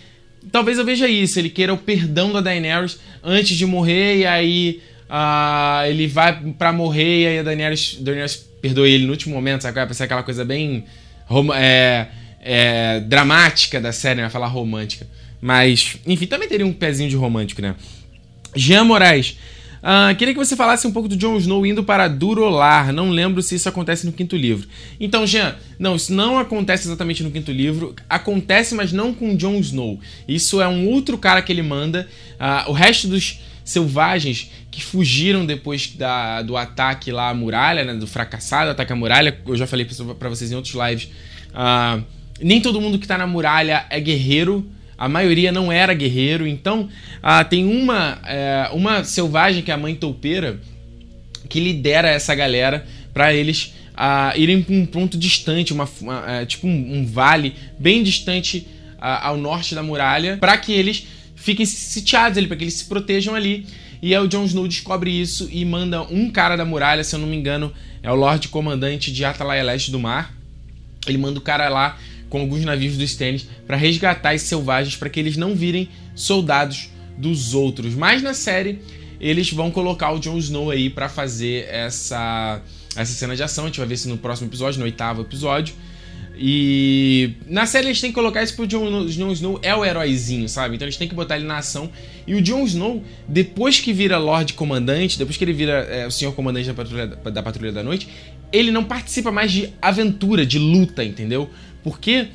Talvez 0.52 0.78
eu 0.78 0.84
veja 0.84 1.08
isso. 1.08 1.40
Ele 1.40 1.50
queira 1.50 1.74
o 1.74 1.78
perdão 1.78 2.34
da 2.34 2.42
Daenerys 2.42 3.00
antes 3.24 3.56
de 3.56 3.66
morrer 3.66 4.18
e 4.18 4.26
aí 4.26 4.82
uh, 5.10 5.88
ele 5.88 6.06
vai 6.06 6.38
para 6.60 6.74
morrer 6.74 7.22
e 7.22 7.28
aí 7.28 7.40
a 7.40 7.44
Daenerys, 7.44 7.96
Daenerys 8.02 8.36
perdoa 8.62 8.90
ele 8.90 9.06
no 9.06 9.12
último 9.12 9.34
momento, 9.34 9.62
sabe? 9.62 9.74
Vai 9.74 9.94
ser 9.94 10.04
aquela 10.04 10.22
coisa 10.22 10.44
bem 10.44 10.84
é, 11.56 12.08
é, 12.42 13.00
dramática 13.00 13.80
da 13.80 13.94
série, 13.94 14.20
né? 14.20 14.30
Falar 14.30 14.48
romântica. 14.48 15.08
Mas, 15.40 15.96
enfim, 16.06 16.28
também 16.28 16.50
teria 16.50 16.68
um 16.68 16.74
pezinho 16.74 17.10
de 17.10 17.16
romântico, 17.16 17.62
né? 17.62 17.74
Jean 18.54 18.84
Moraes. 18.84 19.38
Uh, 19.78 20.16
queria 20.16 20.34
que 20.34 20.40
você 20.40 20.56
falasse 20.56 20.88
um 20.88 20.92
pouco 20.92 21.08
do 21.08 21.16
Jon 21.16 21.38
Snow 21.38 21.66
indo 21.66 21.84
para 21.84 22.08
Durolar. 22.08 22.92
Não 22.92 23.10
lembro 23.10 23.42
se 23.42 23.56
isso 23.56 23.70
acontece 23.70 24.06
no 24.06 24.12
quinto 24.12 24.36
livro. 24.36 24.68
Então, 25.00 25.26
Jean, 25.26 25.56
não, 25.80 25.96
isso 25.96 26.14
não 26.14 26.40
acontece 26.40 26.88
exatamente 26.88 27.24
no 27.24 27.32
quinto 27.32 27.52
livro. 27.52 27.96
Acontece, 28.10 28.76
mas 28.76 28.92
não 28.92 29.14
com 29.14 29.36
Jon 29.36 29.56
Snow. 29.60 30.00
Isso 30.28 30.62
é 30.62 30.68
um 30.68 30.88
outro 30.88 31.18
cara 31.18 31.42
que 31.42 31.52
ele 31.52 31.62
manda. 31.62 32.08
Uh, 32.34 32.72
o 32.72 32.74
resto 32.74 33.08
dos 33.08 33.40
selvagens 33.64 34.50
que 34.72 34.82
fugiram 34.82 35.46
depois 35.46 35.94
da, 35.96 36.42
do 36.42 36.56
ataque 36.56 37.12
lá 37.12 37.30
à 37.30 37.34
muralha, 37.34 37.84
né, 37.84 37.94
do 37.94 38.08
fracassado 38.08 38.72
ataque 38.72 38.94
à 38.94 38.96
muralha. 38.96 39.38
Eu 39.46 39.56
já 39.56 39.68
falei 39.68 39.86
para 40.18 40.30
vocês 40.30 40.52
em 40.52 40.56
outros 40.56 40.74
lives. 40.74 41.10
Uh, 41.52 42.04
nem 42.42 42.62
todo 42.62 42.80
mundo 42.80 43.00
que 43.00 43.08
tá 43.08 43.18
na 43.18 43.28
muralha 43.28 43.86
é 43.90 44.00
guerreiro 44.00 44.66
a 44.98 45.08
maioria 45.08 45.52
não 45.52 45.72
era 45.72 45.94
guerreiro. 45.94 46.48
Então, 46.48 46.90
ah, 47.22 47.44
tem 47.44 47.66
uma, 47.66 48.20
é, 48.26 48.70
uma 48.74 49.04
selvagem 49.04 49.62
que 49.62 49.72
é 49.72 49.74
a 49.74 49.78
mãe 49.78 49.96
toupeira 49.96 50.60
que 51.48 51.60
lidera 51.60 52.10
essa 52.10 52.36
galera 52.36 52.86
para 53.14 53.34
eles 53.34 53.74
ah, 53.96 54.34
irem 54.36 54.62
para 54.62 54.76
um 54.76 54.86
ponto 54.86 55.18
distante, 55.18 55.74
uma, 55.74 55.90
uma 56.02 56.24
é, 56.28 56.46
tipo 56.46 56.68
um, 56.68 56.98
um, 56.98 57.06
vale 57.06 57.56
bem 57.80 58.04
distante 58.04 58.68
ah, 59.00 59.28
ao 59.28 59.38
norte 59.38 59.74
da 59.74 59.82
muralha, 59.82 60.38
para 60.38 60.58
que 60.58 60.72
eles 60.74 61.08
fiquem 61.36 61.66
sitiados 61.66 62.38
ali, 62.38 62.48
para 62.48 62.58
que 62.58 62.64
eles 62.64 62.76
se 62.76 62.86
protejam 62.86 63.34
ali. 63.34 63.66
E 64.02 64.14
aí 64.14 64.22
o 64.22 64.28
Jon 64.28 64.46
Snow 64.46 64.68
descobre 64.68 65.10
isso 65.10 65.50
e 65.52 65.66
manda 65.66 66.04
um 66.04 66.30
cara 66.30 66.56
da 66.56 66.64
muralha, 66.64 67.04
se 67.04 67.16
eu 67.16 67.20
não 67.20 67.28
me 67.28 67.36
engano, 67.36 67.74
é 68.04 68.12
o 68.12 68.16
Lorde 68.16 68.48
Comandante 68.48 69.12
de 69.12 69.26
Atalaia 69.26 69.64
Leste 69.64 69.90
do 69.90 70.00
Mar. 70.00 70.36
Ele 71.08 71.18
manda 71.18 71.40
o 71.40 71.42
cara 71.42 71.68
lá 71.70 71.98
com 72.30 72.40
alguns 72.40 72.64
navios 72.64 72.98
dos 72.98 73.12
Stannis 73.12 73.48
para 73.66 73.76
resgatar 73.76 74.36
esses 74.36 74.48
selvagens 74.48 74.96
para 74.96 75.10
que 75.10 75.20
eles 75.20 75.38
não 75.38 75.56
virem 75.56 75.90
soldados 76.16 76.90
dos 77.18 77.54
outros. 77.54 77.96
Mas 77.96 78.22
na 78.22 78.34
série 78.34 78.80
eles 79.20 79.52
vão 79.52 79.72
colocar 79.72 80.12
o 80.12 80.20
Jon 80.20 80.38
Snow 80.38 80.70
aí 80.70 80.90
para 80.90 81.10
fazer 81.10 81.68
essa 81.70 82.62
essa 82.96 83.14
cena 83.14 83.36
de 83.36 83.44
ação. 83.44 83.66
A 83.66 83.68
gente 83.68 83.80
vai 83.80 83.88
ver 83.88 83.96
isso 83.96 84.10
no 84.10 84.18
próximo 84.18 84.50
episódio, 84.50 84.80
no 84.80 84.86
oitavo 84.86 85.22
episódio. 85.22 85.76
E 86.40 87.34
na 87.48 87.66
série 87.66 87.88
eles 87.88 88.00
têm 88.00 88.12
que 88.12 88.16
colocar 88.16 88.44
isso 88.44 88.56
pro 88.56 88.68
Jon, 88.68 89.06
Snow 89.08 89.60
é 89.64 89.76
o 89.76 89.84
heróizinho, 89.84 90.48
sabe? 90.48 90.76
Então 90.76 90.86
eles 90.86 90.96
têm 90.96 91.08
que 91.08 91.16
botar 91.16 91.36
ele 91.36 91.46
na 91.46 91.58
ação. 91.58 91.90
E 92.28 92.36
o 92.36 92.42
Jon 92.42 92.64
Snow, 92.64 93.04
depois 93.28 93.80
que 93.80 93.92
vira 93.92 94.20
Lorde 94.20 94.54
Comandante, 94.54 95.18
depois 95.18 95.36
que 95.36 95.44
ele 95.44 95.54
vira 95.54 95.80
é, 95.90 96.06
o 96.06 96.12
Senhor 96.12 96.32
Comandante 96.34 96.68
da 96.68 96.74
Patrulha, 96.76 97.08
da 97.08 97.42
Patrulha 97.42 97.72
da 97.72 97.84
Noite, 97.84 98.08
ele 98.52 98.72
não 98.72 98.84
participa 98.84 99.32
mais 99.32 99.52
de 99.52 99.74
aventura, 99.82 100.46
de 100.46 100.60
luta, 100.60 101.04
entendeu? 101.04 101.50
Porque 101.88 102.28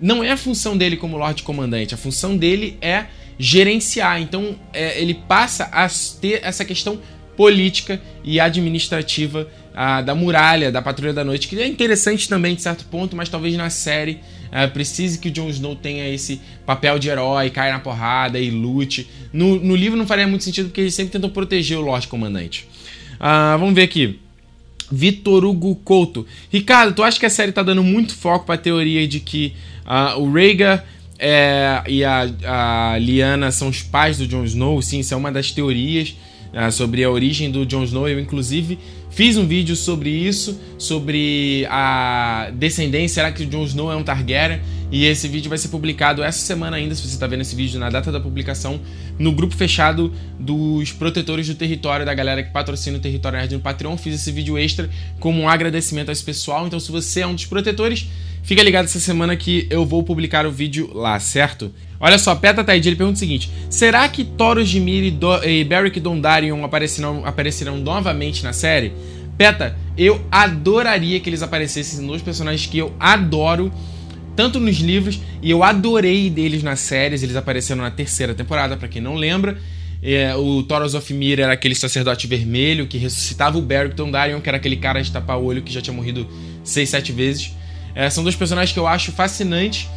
não 0.00 0.24
é 0.24 0.32
a 0.32 0.36
função 0.36 0.76
dele 0.76 0.96
como 0.96 1.16
Lorde 1.16 1.44
Comandante, 1.44 1.94
a 1.94 1.96
função 1.96 2.36
dele 2.36 2.76
é 2.82 3.06
gerenciar. 3.38 4.20
Então 4.20 4.56
é, 4.72 5.00
ele 5.00 5.14
passa 5.14 5.68
a 5.70 5.88
ter 6.20 6.40
essa 6.42 6.64
questão 6.64 7.00
política 7.36 8.02
e 8.24 8.40
administrativa 8.40 9.48
a, 9.72 10.02
da 10.02 10.16
muralha, 10.16 10.72
da 10.72 10.82
Patrulha 10.82 11.12
da 11.12 11.24
Noite, 11.24 11.46
que 11.46 11.56
é 11.60 11.66
interessante 11.68 12.28
também 12.28 12.56
de 12.56 12.62
certo 12.62 12.86
ponto, 12.86 13.14
mas 13.14 13.28
talvez 13.28 13.54
na 13.54 13.70
série 13.70 14.18
é, 14.50 14.66
precise 14.66 15.20
que 15.20 15.28
o 15.28 15.30
Jon 15.30 15.48
Snow 15.48 15.76
tenha 15.76 16.08
esse 16.08 16.40
papel 16.66 16.98
de 16.98 17.08
herói, 17.08 17.50
caia 17.50 17.74
na 17.74 17.78
porrada 17.78 18.36
e 18.36 18.50
lute. 18.50 19.08
No, 19.32 19.60
no 19.60 19.76
livro 19.76 19.96
não 19.96 20.08
faria 20.08 20.26
muito 20.26 20.42
sentido 20.42 20.70
porque 20.70 20.80
eles 20.80 20.94
sempre 20.94 21.12
tentam 21.12 21.30
proteger 21.30 21.78
o 21.78 21.82
Lorde 21.82 22.08
Comandante. 22.08 22.66
Ah, 23.20 23.56
vamos 23.60 23.76
ver 23.76 23.82
aqui. 23.82 24.18
Vitor 24.90 25.44
Hugo 25.44 25.74
Couto. 25.76 26.26
Ricardo, 26.50 26.94
tu 26.94 27.02
acha 27.02 27.18
que 27.18 27.26
a 27.26 27.30
série 27.30 27.52
tá 27.52 27.62
dando 27.62 27.82
muito 27.82 28.14
foco 28.14 28.46
pra 28.46 28.56
teoria 28.56 29.06
de 29.06 29.20
que 29.20 29.54
uh, 29.84 30.20
o 30.20 30.32
Rhaegar 30.32 30.84
é, 31.18 31.82
e 31.88 32.04
a, 32.04 32.30
a 32.44 32.98
Liana 32.98 33.50
são 33.50 33.68
os 33.68 33.82
pais 33.82 34.18
do 34.18 34.26
Jon 34.26 34.44
Snow? 34.44 34.80
Sim, 34.80 35.00
isso 35.00 35.12
é 35.12 35.16
uma 35.16 35.32
das 35.32 35.50
teorias 35.50 36.14
uh, 36.52 36.70
sobre 36.70 37.02
a 37.04 37.10
origem 37.10 37.50
do 37.50 37.66
Jon 37.66 37.84
Snow. 37.84 38.08
Eu, 38.08 38.20
inclusive, 38.20 38.78
fiz 39.10 39.36
um 39.36 39.46
vídeo 39.46 39.74
sobre 39.74 40.10
isso, 40.10 40.58
sobre 40.78 41.66
a 41.68 42.50
descendência. 42.54 43.16
Será 43.16 43.32
que 43.32 43.42
o 43.42 43.46
Jon 43.46 43.64
Snow 43.64 43.92
é 43.92 43.96
um 43.96 44.02
Targaryen? 44.02 44.60
E 44.90 45.04
esse 45.04 45.28
vídeo 45.28 45.50
vai 45.50 45.58
ser 45.58 45.68
publicado 45.68 46.22
essa 46.22 46.38
semana 46.38 46.76
ainda, 46.76 46.94
se 46.94 47.02
você 47.02 47.14
está 47.14 47.26
vendo 47.26 47.42
esse 47.42 47.54
vídeo 47.54 47.78
na 47.78 47.90
data 47.90 48.10
da 48.10 48.18
publicação, 48.18 48.80
no 49.18 49.32
grupo 49.32 49.54
fechado 49.54 50.12
dos 50.38 50.92
protetores 50.92 51.46
do 51.46 51.54
território, 51.54 52.06
da 52.06 52.14
galera 52.14 52.42
que 52.42 52.50
patrocina 52.50 52.96
o 52.96 53.00
Território 53.00 53.38
Nerd 53.38 53.54
no 53.54 53.60
Patreon. 53.60 53.98
Fiz 53.98 54.14
esse 54.14 54.32
vídeo 54.32 54.56
extra 54.56 54.88
como 55.20 55.42
um 55.42 55.48
agradecimento 55.48 56.08
a 56.08 56.12
esse 56.12 56.24
pessoal. 56.24 56.66
Então, 56.66 56.80
se 56.80 56.90
você 56.90 57.20
é 57.20 57.26
um 57.26 57.34
dos 57.34 57.44
protetores, 57.44 58.06
fica 58.42 58.62
ligado 58.62 58.86
essa 58.86 58.98
semana 58.98 59.36
que 59.36 59.66
eu 59.68 59.84
vou 59.84 60.02
publicar 60.02 60.46
o 60.46 60.50
vídeo 60.50 60.90
lá, 60.94 61.20
certo? 61.20 61.70
Olha 62.00 62.16
só, 62.16 62.34
Peta 62.34 62.64
Taid, 62.64 62.88
ele 62.88 62.96
pergunta 62.96 63.16
o 63.16 63.18
seguinte: 63.18 63.50
Será 63.68 64.08
que 64.08 64.24
Thoros 64.24 64.70
de 64.70 64.80
Mir 64.80 65.04
e, 65.04 65.10
Do 65.10 65.44
e 65.44 65.64
Beric 65.64 66.00
Dondarrion 66.00 66.64
aparecerão, 66.64 67.26
aparecerão 67.26 67.76
novamente 67.76 68.42
na 68.42 68.54
série? 68.54 68.94
Peta, 69.36 69.76
eu 69.96 70.20
adoraria 70.30 71.20
que 71.20 71.28
eles 71.28 71.42
aparecessem 71.42 72.04
nos 72.04 72.22
personagens 72.22 72.66
que 72.66 72.78
eu 72.78 72.92
adoro 72.98 73.70
tanto 74.38 74.60
nos 74.60 74.76
livros, 74.76 75.20
e 75.42 75.50
eu 75.50 75.64
adorei 75.64 76.30
deles 76.30 76.62
nas 76.62 76.78
séries, 76.78 77.24
eles 77.24 77.34
apareceram 77.34 77.82
na 77.82 77.90
terceira 77.90 78.32
temporada, 78.32 78.76
para 78.76 78.86
quem 78.86 79.02
não 79.02 79.16
lembra. 79.16 79.58
É, 80.00 80.32
o 80.36 80.62
Thoros 80.62 80.94
of 80.94 81.12
Mir 81.12 81.40
era 81.40 81.52
aquele 81.52 81.74
sacerdote 81.74 82.28
vermelho 82.28 82.86
que 82.86 82.96
ressuscitava 82.98 83.58
o 83.58 83.60
Beric 83.60 83.96
Dondarrion, 83.96 84.40
que 84.40 84.48
era 84.48 84.56
aquele 84.56 84.76
cara 84.76 85.02
de 85.02 85.10
tapar 85.10 85.40
o 85.40 85.44
olho 85.44 85.60
que 85.60 85.72
já 85.72 85.80
tinha 85.80 85.92
morrido 85.92 86.24
seis, 86.62 86.88
sete 86.88 87.10
vezes. 87.10 87.52
É, 87.96 88.08
são 88.10 88.22
dois 88.22 88.36
personagens 88.36 88.72
que 88.72 88.78
eu 88.78 88.86
acho 88.86 89.10
fascinantes. 89.10 89.88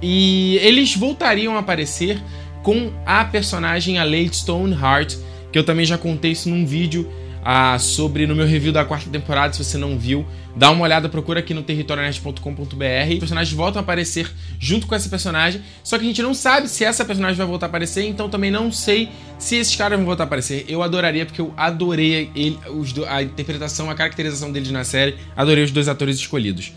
E 0.00 0.56
eles 0.62 0.94
voltariam 0.94 1.56
a 1.56 1.58
aparecer 1.58 2.16
com 2.62 2.92
a 3.04 3.24
personagem 3.24 3.98
a 3.98 4.04
Lady 4.04 4.36
Stoneheart, 4.36 5.16
que 5.50 5.58
eu 5.58 5.64
também 5.64 5.84
já 5.84 5.98
contei 5.98 6.30
isso 6.30 6.48
num 6.48 6.64
vídeo 6.64 7.10
ah, 7.44 7.78
sobre 7.78 8.26
no 8.26 8.34
meu 8.34 8.46
review 8.46 8.72
da 8.72 8.84
quarta 8.84 9.08
temporada, 9.08 9.52
se 9.52 9.64
você 9.64 9.78
não 9.78 9.98
viu, 9.98 10.26
dá 10.54 10.70
uma 10.70 10.84
olhada, 10.84 11.08
procura 11.08 11.40
aqui 11.40 11.54
no 11.54 11.62
territorionet.com.br. 11.62 13.12
Os 13.12 13.18
personagens 13.18 13.56
voltam 13.56 13.80
a 13.80 13.82
aparecer 13.82 14.30
junto 14.58 14.86
com 14.86 14.94
essa 14.94 15.08
personagem, 15.08 15.62
só 15.82 15.96
que 15.96 16.04
a 16.04 16.06
gente 16.06 16.22
não 16.22 16.34
sabe 16.34 16.68
se 16.68 16.84
essa 16.84 17.04
personagem 17.04 17.36
vai 17.36 17.46
voltar 17.46 17.66
a 17.66 17.68
aparecer, 17.68 18.06
então 18.06 18.28
também 18.28 18.50
não 18.50 18.70
sei 18.70 19.08
se 19.38 19.56
esses 19.56 19.74
caras 19.74 19.98
vão 19.98 20.06
voltar 20.06 20.24
a 20.24 20.26
aparecer. 20.26 20.64
Eu 20.68 20.82
adoraria, 20.82 21.24
porque 21.24 21.40
eu 21.40 21.54
adorei 21.56 22.30
ele, 22.34 22.58
os, 22.68 22.94
a 23.08 23.22
interpretação, 23.22 23.90
a 23.90 23.94
caracterização 23.94 24.52
deles 24.52 24.70
na 24.70 24.84
série, 24.84 25.16
adorei 25.36 25.64
os 25.64 25.70
dois 25.70 25.88
atores 25.88 26.16
escolhidos. 26.16 26.72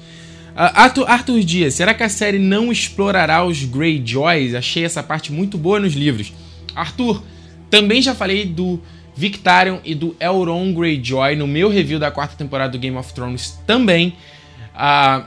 Uh, 0.53 0.69
Arthur, 0.75 1.09
Arthur 1.09 1.39
Dias, 1.39 1.73
será 1.73 1.95
que 1.95 2.03
a 2.03 2.09
série 2.09 2.37
não 2.37 2.71
explorará 2.71 3.43
os 3.43 3.63
Greyjoys? 3.63 4.53
Achei 4.53 4.85
essa 4.85 5.01
parte 5.01 5.31
muito 5.31 5.57
boa 5.57 5.79
nos 5.79 5.93
livros. 5.93 6.31
Arthur, 6.75 7.23
também 7.71 8.03
já 8.03 8.13
falei 8.13 8.45
do 8.45 8.79
Victarion 9.15 9.79
e 9.83 9.93
do 9.93 10.15
Elrond 10.19 10.73
Greyjoy 10.73 11.35
no 11.35 11.47
meu 11.47 11.69
review 11.69 11.99
da 11.99 12.09
quarta 12.09 12.35
temporada 12.35 12.71
do 12.71 12.79
Game 12.79 12.97
of 12.97 13.13
Thrones 13.13 13.59
também. 13.65 14.15
Uh, 14.73 15.23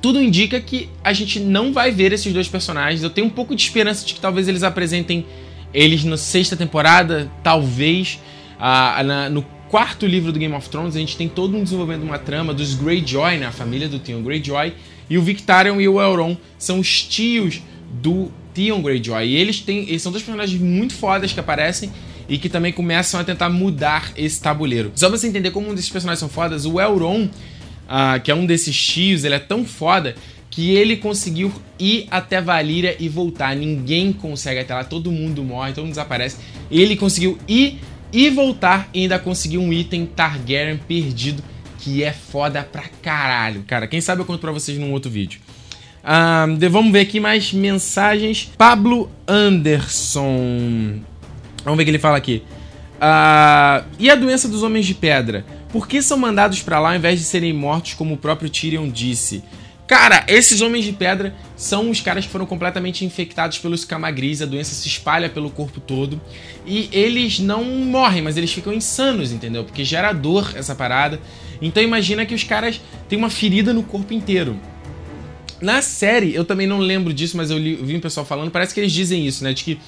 tudo 0.00 0.22
indica 0.22 0.60
que 0.60 0.88
a 1.02 1.12
gente 1.12 1.38
não 1.40 1.72
vai 1.72 1.90
ver 1.90 2.12
esses 2.12 2.32
dois 2.32 2.48
personagens. 2.48 3.02
Eu 3.02 3.10
tenho 3.10 3.26
um 3.26 3.30
pouco 3.30 3.54
de 3.54 3.62
esperança 3.62 4.06
de 4.06 4.14
que 4.14 4.20
talvez 4.20 4.48
eles 4.48 4.62
apresentem 4.62 5.26
eles 5.72 6.04
na 6.04 6.16
sexta 6.16 6.56
temporada, 6.56 7.30
talvez. 7.42 8.18
Uh, 8.56 9.02
na, 9.04 9.28
no 9.28 9.42
quarto 9.68 10.06
livro 10.06 10.32
do 10.32 10.38
Game 10.38 10.54
of 10.54 10.68
Thrones, 10.68 10.96
a 10.96 10.98
gente 10.98 11.16
tem 11.16 11.28
todo 11.28 11.56
um 11.56 11.62
desenvolvimento 11.62 12.02
de 12.02 12.06
uma 12.06 12.18
trama 12.18 12.54
dos 12.54 12.74
Greyjoy, 12.74 13.38
né, 13.38 13.46
a 13.46 13.52
família 13.52 13.88
do 13.88 13.98
Theon 13.98 14.22
Greyjoy. 14.22 14.72
E 15.08 15.18
o 15.18 15.22
Victarion 15.22 15.80
e 15.80 15.88
o 15.88 16.00
Elrond 16.00 16.38
são 16.58 16.80
os 16.80 17.02
tios 17.02 17.60
do 17.90 18.30
Theon 18.54 18.80
Greyjoy. 18.80 19.26
E 19.26 19.36
eles, 19.36 19.60
têm, 19.60 19.88
eles 19.88 20.02
são 20.02 20.10
dois 20.10 20.24
personagens 20.24 20.60
muito 20.60 20.94
fodas 20.94 21.32
que 21.32 21.38
aparecem 21.40 21.92
e 22.28 22.38
que 22.38 22.48
também 22.48 22.72
começam 22.72 23.20
a 23.20 23.24
tentar 23.24 23.48
mudar 23.48 24.12
esse 24.16 24.40
tabuleiro. 24.40 24.92
Só 24.94 25.08
pra 25.08 25.18
você 25.18 25.28
entender 25.28 25.50
como 25.50 25.70
um 25.70 25.74
desses 25.74 25.90
personagens 25.90 26.20
são 26.20 26.28
fodas, 26.28 26.64
o 26.64 26.80
Elron, 26.80 27.24
uh, 27.24 28.20
que 28.22 28.30
é 28.30 28.34
um 28.34 28.46
desses 28.46 28.76
tios, 28.76 29.24
ele 29.24 29.34
é 29.34 29.38
tão 29.38 29.64
foda 29.64 30.14
que 30.50 30.70
ele 30.74 30.96
conseguiu 30.96 31.52
ir 31.78 32.06
até 32.10 32.40
Valíria 32.40 32.96
e 32.98 33.08
voltar. 33.08 33.54
Ninguém 33.54 34.12
consegue 34.12 34.60
até 34.60 34.74
lá, 34.74 34.84
todo 34.84 35.12
mundo 35.12 35.44
morre, 35.44 35.72
todo 35.72 35.84
mundo 35.84 35.92
desaparece. 35.92 36.38
Ele 36.70 36.96
conseguiu 36.96 37.38
ir 37.46 37.78
e 38.12 38.30
voltar 38.30 38.88
e 38.94 39.02
ainda 39.02 39.18
conseguiu 39.18 39.60
um 39.60 39.72
item 39.72 40.06
Targaryen 40.06 40.78
perdido 40.78 41.42
que 41.78 42.02
é 42.02 42.12
foda 42.12 42.62
pra 42.62 42.84
caralho. 43.02 43.64
Cara, 43.66 43.86
quem 43.86 44.00
sabe 44.00 44.22
eu 44.22 44.24
conto 44.24 44.40
pra 44.40 44.50
vocês 44.50 44.78
num 44.78 44.92
outro 44.92 45.10
vídeo. 45.10 45.40
Uh, 46.02 46.70
vamos 46.70 46.90
ver 46.90 47.00
aqui 47.00 47.20
mais 47.20 47.52
mensagens. 47.52 48.50
Pablo 48.56 49.10
Anderson. 49.28 51.00
Vamos 51.66 51.78
ver 51.78 51.82
o 51.82 51.86
que 51.86 51.90
ele 51.90 51.98
fala 51.98 52.16
aqui. 52.16 52.44
Uh, 52.94 53.84
e 53.98 54.08
a 54.08 54.14
doença 54.14 54.46
dos 54.46 54.62
homens 54.62 54.86
de 54.86 54.94
pedra? 54.94 55.44
Por 55.68 55.88
que 55.88 56.00
são 56.00 56.16
mandados 56.16 56.62
para 56.62 56.78
lá 56.78 56.90
ao 56.90 56.96
invés 56.96 57.18
de 57.18 57.24
serem 57.24 57.52
mortos, 57.52 57.94
como 57.94 58.14
o 58.14 58.16
próprio 58.16 58.48
Tyrion 58.48 58.88
disse? 58.88 59.42
Cara, 59.84 60.24
esses 60.28 60.60
homens 60.60 60.84
de 60.84 60.92
pedra 60.92 61.34
são 61.56 61.90
os 61.90 62.00
caras 62.00 62.24
que 62.24 62.30
foram 62.30 62.46
completamente 62.46 63.04
infectados 63.04 63.58
pelo 63.58 63.74
escama 63.74 64.08
gris, 64.12 64.40
a 64.40 64.46
doença 64.46 64.74
se 64.76 64.86
espalha 64.86 65.28
pelo 65.28 65.50
corpo 65.50 65.80
todo. 65.80 66.20
E 66.64 66.88
eles 66.92 67.40
não 67.40 67.64
morrem, 67.64 68.22
mas 68.22 68.36
eles 68.36 68.52
ficam 68.52 68.72
insanos, 68.72 69.32
entendeu? 69.32 69.64
Porque 69.64 69.84
gera 69.84 70.12
dor 70.12 70.52
essa 70.54 70.74
parada. 70.74 71.20
Então 71.60 71.82
imagina 71.82 72.24
que 72.24 72.34
os 72.34 72.44
caras 72.44 72.80
têm 73.08 73.18
uma 73.18 73.30
ferida 73.30 73.72
no 73.72 73.82
corpo 73.82 74.14
inteiro. 74.14 74.56
Na 75.60 75.82
série, 75.82 76.32
eu 76.32 76.44
também 76.44 76.66
não 76.66 76.78
lembro 76.78 77.12
disso, 77.12 77.36
mas 77.36 77.50
eu, 77.50 77.58
li, 77.58 77.78
eu 77.78 77.84
vi 77.84 77.96
um 77.96 78.00
pessoal 78.00 78.24
falando, 78.24 78.52
parece 78.52 78.72
que 78.72 78.78
eles 78.78 78.92
dizem 78.92 79.26
isso, 79.26 79.42
né? 79.42 79.52
De 79.52 79.64
que 79.64 79.78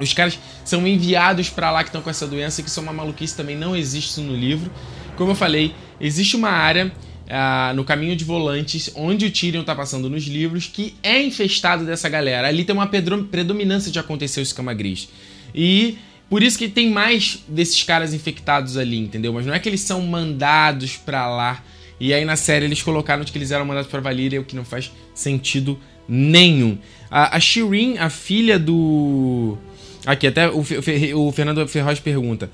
Os 0.00 0.12
caras 0.12 0.38
são 0.64 0.86
enviados 0.86 1.48
para 1.50 1.70
lá 1.70 1.82
que 1.82 1.88
estão 1.88 2.02
com 2.02 2.10
essa 2.10 2.26
doença, 2.26 2.62
que 2.62 2.68
isso 2.68 2.80
é 2.80 2.82
uma 2.82 2.92
maluquice 2.92 3.36
também, 3.36 3.56
não 3.56 3.76
existe 3.76 4.10
isso 4.10 4.22
no 4.22 4.34
livro. 4.34 4.70
Como 5.16 5.32
eu 5.32 5.34
falei, 5.34 5.74
existe 6.00 6.36
uma 6.36 6.50
área 6.50 6.90
uh, 7.30 7.74
no 7.74 7.84
caminho 7.84 8.16
de 8.16 8.24
volantes, 8.24 8.90
onde 8.94 9.26
o 9.26 9.30
Tyrion 9.30 9.62
tá 9.62 9.74
passando 9.74 10.08
nos 10.08 10.24
livros, 10.24 10.66
que 10.66 10.94
é 11.02 11.22
infestado 11.22 11.84
dessa 11.84 12.08
galera. 12.08 12.48
Ali 12.48 12.64
tem 12.64 12.74
uma 12.74 12.86
predominância 12.86 13.92
de 13.92 13.98
acontecer 13.98 14.40
o 14.40 14.42
escama 14.42 14.74
gris. 14.74 15.08
E 15.54 15.98
por 16.28 16.42
isso 16.42 16.56
que 16.56 16.68
tem 16.68 16.90
mais 16.90 17.42
desses 17.48 17.82
caras 17.82 18.14
infectados 18.14 18.76
ali, 18.76 18.98
entendeu? 18.98 19.32
Mas 19.32 19.46
não 19.46 19.52
é 19.52 19.58
que 19.58 19.68
eles 19.68 19.80
são 19.80 20.00
mandados 20.02 20.96
para 20.96 21.28
lá. 21.28 21.62
E 21.98 22.14
aí 22.14 22.24
na 22.24 22.36
série 22.36 22.64
eles 22.64 22.82
colocaram 22.82 23.24
que 23.24 23.36
eles 23.36 23.50
eram 23.50 23.64
mandados 23.64 23.90
para 23.90 24.00
Valíria, 24.00 24.40
o 24.40 24.44
que 24.44 24.56
não 24.56 24.64
faz 24.64 24.90
sentido 25.14 25.78
nenhum. 26.08 26.78
A, 27.10 27.36
a 27.36 27.40
Shireen, 27.40 27.98
a 27.98 28.08
filha 28.08 28.58
do. 28.58 29.58
Aqui, 30.06 30.26
até 30.26 30.48
o, 30.48 30.60
o 30.60 31.32
Fernando 31.32 31.66
Ferroz 31.68 32.00
pergunta. 32.00 32.50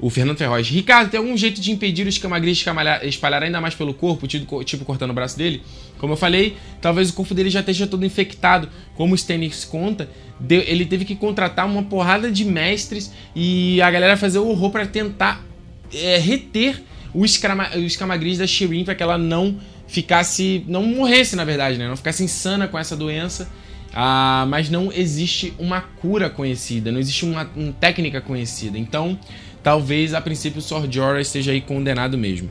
O 0.00 0.10
Fernando 0.10 0.36
Ferroz. 0.36 0.68
Ricardo, 0.68 1.10
tem 1.10 1.18
algum 1.18 1.36
jeito 1.36 1.60
de 1.60 1.72
impedir 1.72 2.06
o 2.06 2.08
escama 2.08 2.40
de 2.40 2.50
espalhar 2.50 3.42
ainda 3.42 3.60
mais 3.60 3.74
pelo 3.74 3.92
corpo, 3.92 4.28
tipo, 4.28 4.84
cortando 4.84 5.10
o 5.10 5.14
braço 5.14 5.36
dele? 5.36 5.62
Como 5.98 6.12
eu 6.12 6.16
falei, 6.16 6.56
talvez 6.80 7.10
o 7.10 7.14
corpo 7.14 7.34
dele 7.34 7.50
já 7.50 7.60
esteja 7.60 7.86
todo 7.86 8.06
infectado. 8.06 8.68
Como 8.94 9.12
o 9.12 9.16
Stannis 9.16 9.64
conta, 9.64 10.08
ele 10.48 10.86
teve 10.86 11.04
que 11.04 11.16
contratar 11.16 11.66
uma 11.66 11.82
porrada 11.82 12.30
de 12.30 12.44
mestres 12.44 13.12
e 13.34 13.82
a 13.82 13.90
galera 13.90 14.16
fazer 14.16 14.38
o 14.38 14.48
horror 14.48 14.70
para 14.70 14.86
tentar 14.86 15.44
é, 15.92 16.16
reter 16.16 16.80
o 17.12 17.24
escama, 17.24 17.68
da 18.38 18.46
Shireen 18.46 18.84
para 18.84 18.94
que 18.94 19.02
ela 19.02 19.18
não 19.18 19.58
ficasse. 19.88 20.64
não 20.68 20.84
morresse, 20.84 21.34
na 21.34 21.44
verdade, 21.44 21.76
né? 21.76 21.88
Não 21.88 21.96
ficasse 21.96 22.22
insana 22.22 22.68
com 22.68 22.78
essa 22.78 22.96
doença. 22.96 23.50
Ah, 23.92 24.46
mas 24.48 24.68
não 24.68 24.92
existe 24.92 25.54
uma 25.58 25.80
cura 25.80 26.28
conhecida, 26.28 26.92
não 26.92 27.00
existe 27.00 27.24
uma, 27.24 27.50
uma 27.56 27.72
técnica 27.72 28.20
conhecida. 28.20 28.78
Então, 28.78 29.18
talvez 29.62 30.14
a 30.14 30.20
princípio 30.20 30.58
o 30.58 30.62
Sor 30.62 30.86
Jorah 30.90 31.20
esteja 31.20 31.52
aí 31.52 31.60
condenado 31.60 32.16
mesmo. 32.16 32.50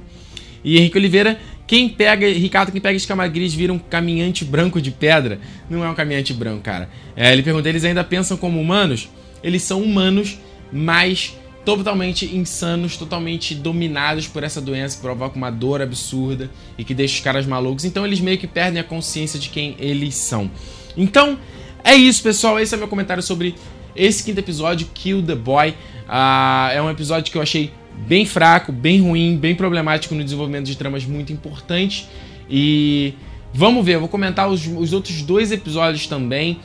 E 0.63 0.77
Henrique 0.77 0.97
Oliveira, 0.97 1.39
quem 1.65 1.87
pega, 1.87 2.27
Ricardo, 2.27 2.71
quem 2.71 2.81
pega 2.81 2.97
escama 2.97 3.27
gris 3.27 3.53
vira 3.53 3.71
um 3.71 3.79
caminhante 3.79 4.43
branco 4.43 4.81
de 4.81 4.91
pedra? 4.91 5.39
Não 5.69 5.83
é 5.83 5.89
um 5.89 5.93
caminhante 5.93 6.33
branco, 6.33 6.61
cara. 6.61 6.89
É, 7.15 7.31
ele 7.31 7.43
pergunta, 7.43 7.69
eles 7.69 7.83
ainda 7.83 8.03
pensam 8.03 8.37
como 8.37 8.59
humanos? 8.59 9.09
Eles 9.43 9.63
são 9.63 9.81
humanos, 9.81 10.39
mas 10.71 11.35
totalmente 11.63 12.25
insanos, 12.33 12.95
totalmente 12.95 13.53
dominados 13.53 14.25
por 14.25 14.41
essa 14.41 14.61
doença 14.61 14.95
que 14.95 15.01
provoca 15.01 15.35
uma 15.35 15.51
dor 15.51 15.81
absurda 15.81 16.49
e 16.77 16.83
que 16.85 16.93
deixa 16.93 17.15
os 17.15 17.19
caras 17.19 17.45
malucos. 17.45 17.83
Então 17.83 18.05
eles 18.05 18.21
meio 18.21 18.37
que 18.37 18.47
perdem 18.47 18.79
a 18.79 18.83
consciência 18.83 19.37
de 19.37 19.49
quem 19.49 19.75
eles 19.77 20.15
são. 20.15 20.49
Então, 20.97 21.37
é 21.83 21.95
isso, 21.95 22.21
pessoal. 22.23 22.59
Esse 22.59 22.73
é 22.73 22.77
meu 22.77 22.87
comentário 22.87 23.21
sobre 23.21 23.55
esse 23.95 24.23
quinto 24.23 24.39
episódio, 24.39 24.87
Kill 24.93 25.21
the 25.21 25.35
Boy. 25.35 25.69
Uh, 25.69 26.71
é 26.73 26.81
um 26.81 26.89
episódio 26.89 27.31
que 27.31 27.37
eu 27.37 27.41
achei 27.41 27.71
bem 28.05 28.25
fraco, 28.25 28.71
bem 28.71 29.01
ruim, 29.01 29.37
bem 29.37 29.55
problemático 29.55 30.13
no 30.13 30.23
desenvolvimento 30.23 30.65
de 30.65 30.75
tramas 30.75 31.05
muito 31.05 31.31
importantes. 31.31 32.07
E 32.49 33.13
vamos 33.53 33.85
ver, 33.85 33.95
eu 33.95 33.99
vou 34.01 34.09
comentar 34.09 34.49
os, 34.49 34.65
os 34.67 34.93
outros 34.93 35.21
dois 35.21 35.51
episódios 35.51 36.07
também. 36.07 36.59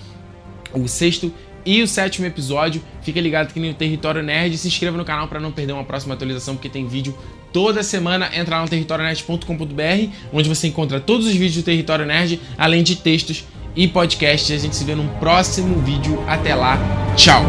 O 0.72 0.88
sexto 0.88 1.32
e 1.64 1.82
o 1.82 1.88
sétimo 1.88 2.26
episódio. 2.26 2.82
Fica 3.02 3.20
ligado 3.20 3.48
aqui 3.48 3.60
no 3.60 3.72
Território 3.74 4.22
Nerd. 4.22 4.56
Se 4.58 4.68
inscreva 4.68 4.96
no 4.96 5.04
canal 5.04 5.28
para 5.28 5.40
não 5.40 5.52
perder 5.52 5.72
uma 5.72 5.84
próxima 5.84 6.14
atualização, 6.14 6.54
porque 6.54 6.68
tem 6.68 6.86
vídeo 6.86 7.16
toda 7.52 7.82
semana. 7.82 8.30
Entra 8.34 8.56
lá 8.56 8.62
no 8.62 8.68
territorionerd.com.br, 8.68 10.12
onde 10.32 10.48
você 10.48 10.68
encontra 10.68 11.00
todos 11.00 11.26
os 11.26 11.32
vídeos 11.32 11.56
do 11.56 11.62
Território 11.62 12.06
Nerd, 12.06 12.40
além 12.56 12.82
de 12.82 12.96
textos 12.96 13.44
e 13.74 13.87
podcast. 13.88 14.52
A 14.52 14.58
gente 14.58 14.76
se 14.76 14.85
vê 14.85 14.94
num 14.94 15.08
próximo 15.18 15.80
vídeo. 15.82 16.22
Até 16.26 16.54
lá, 16.54 16.78
tchau! 17.16 17.42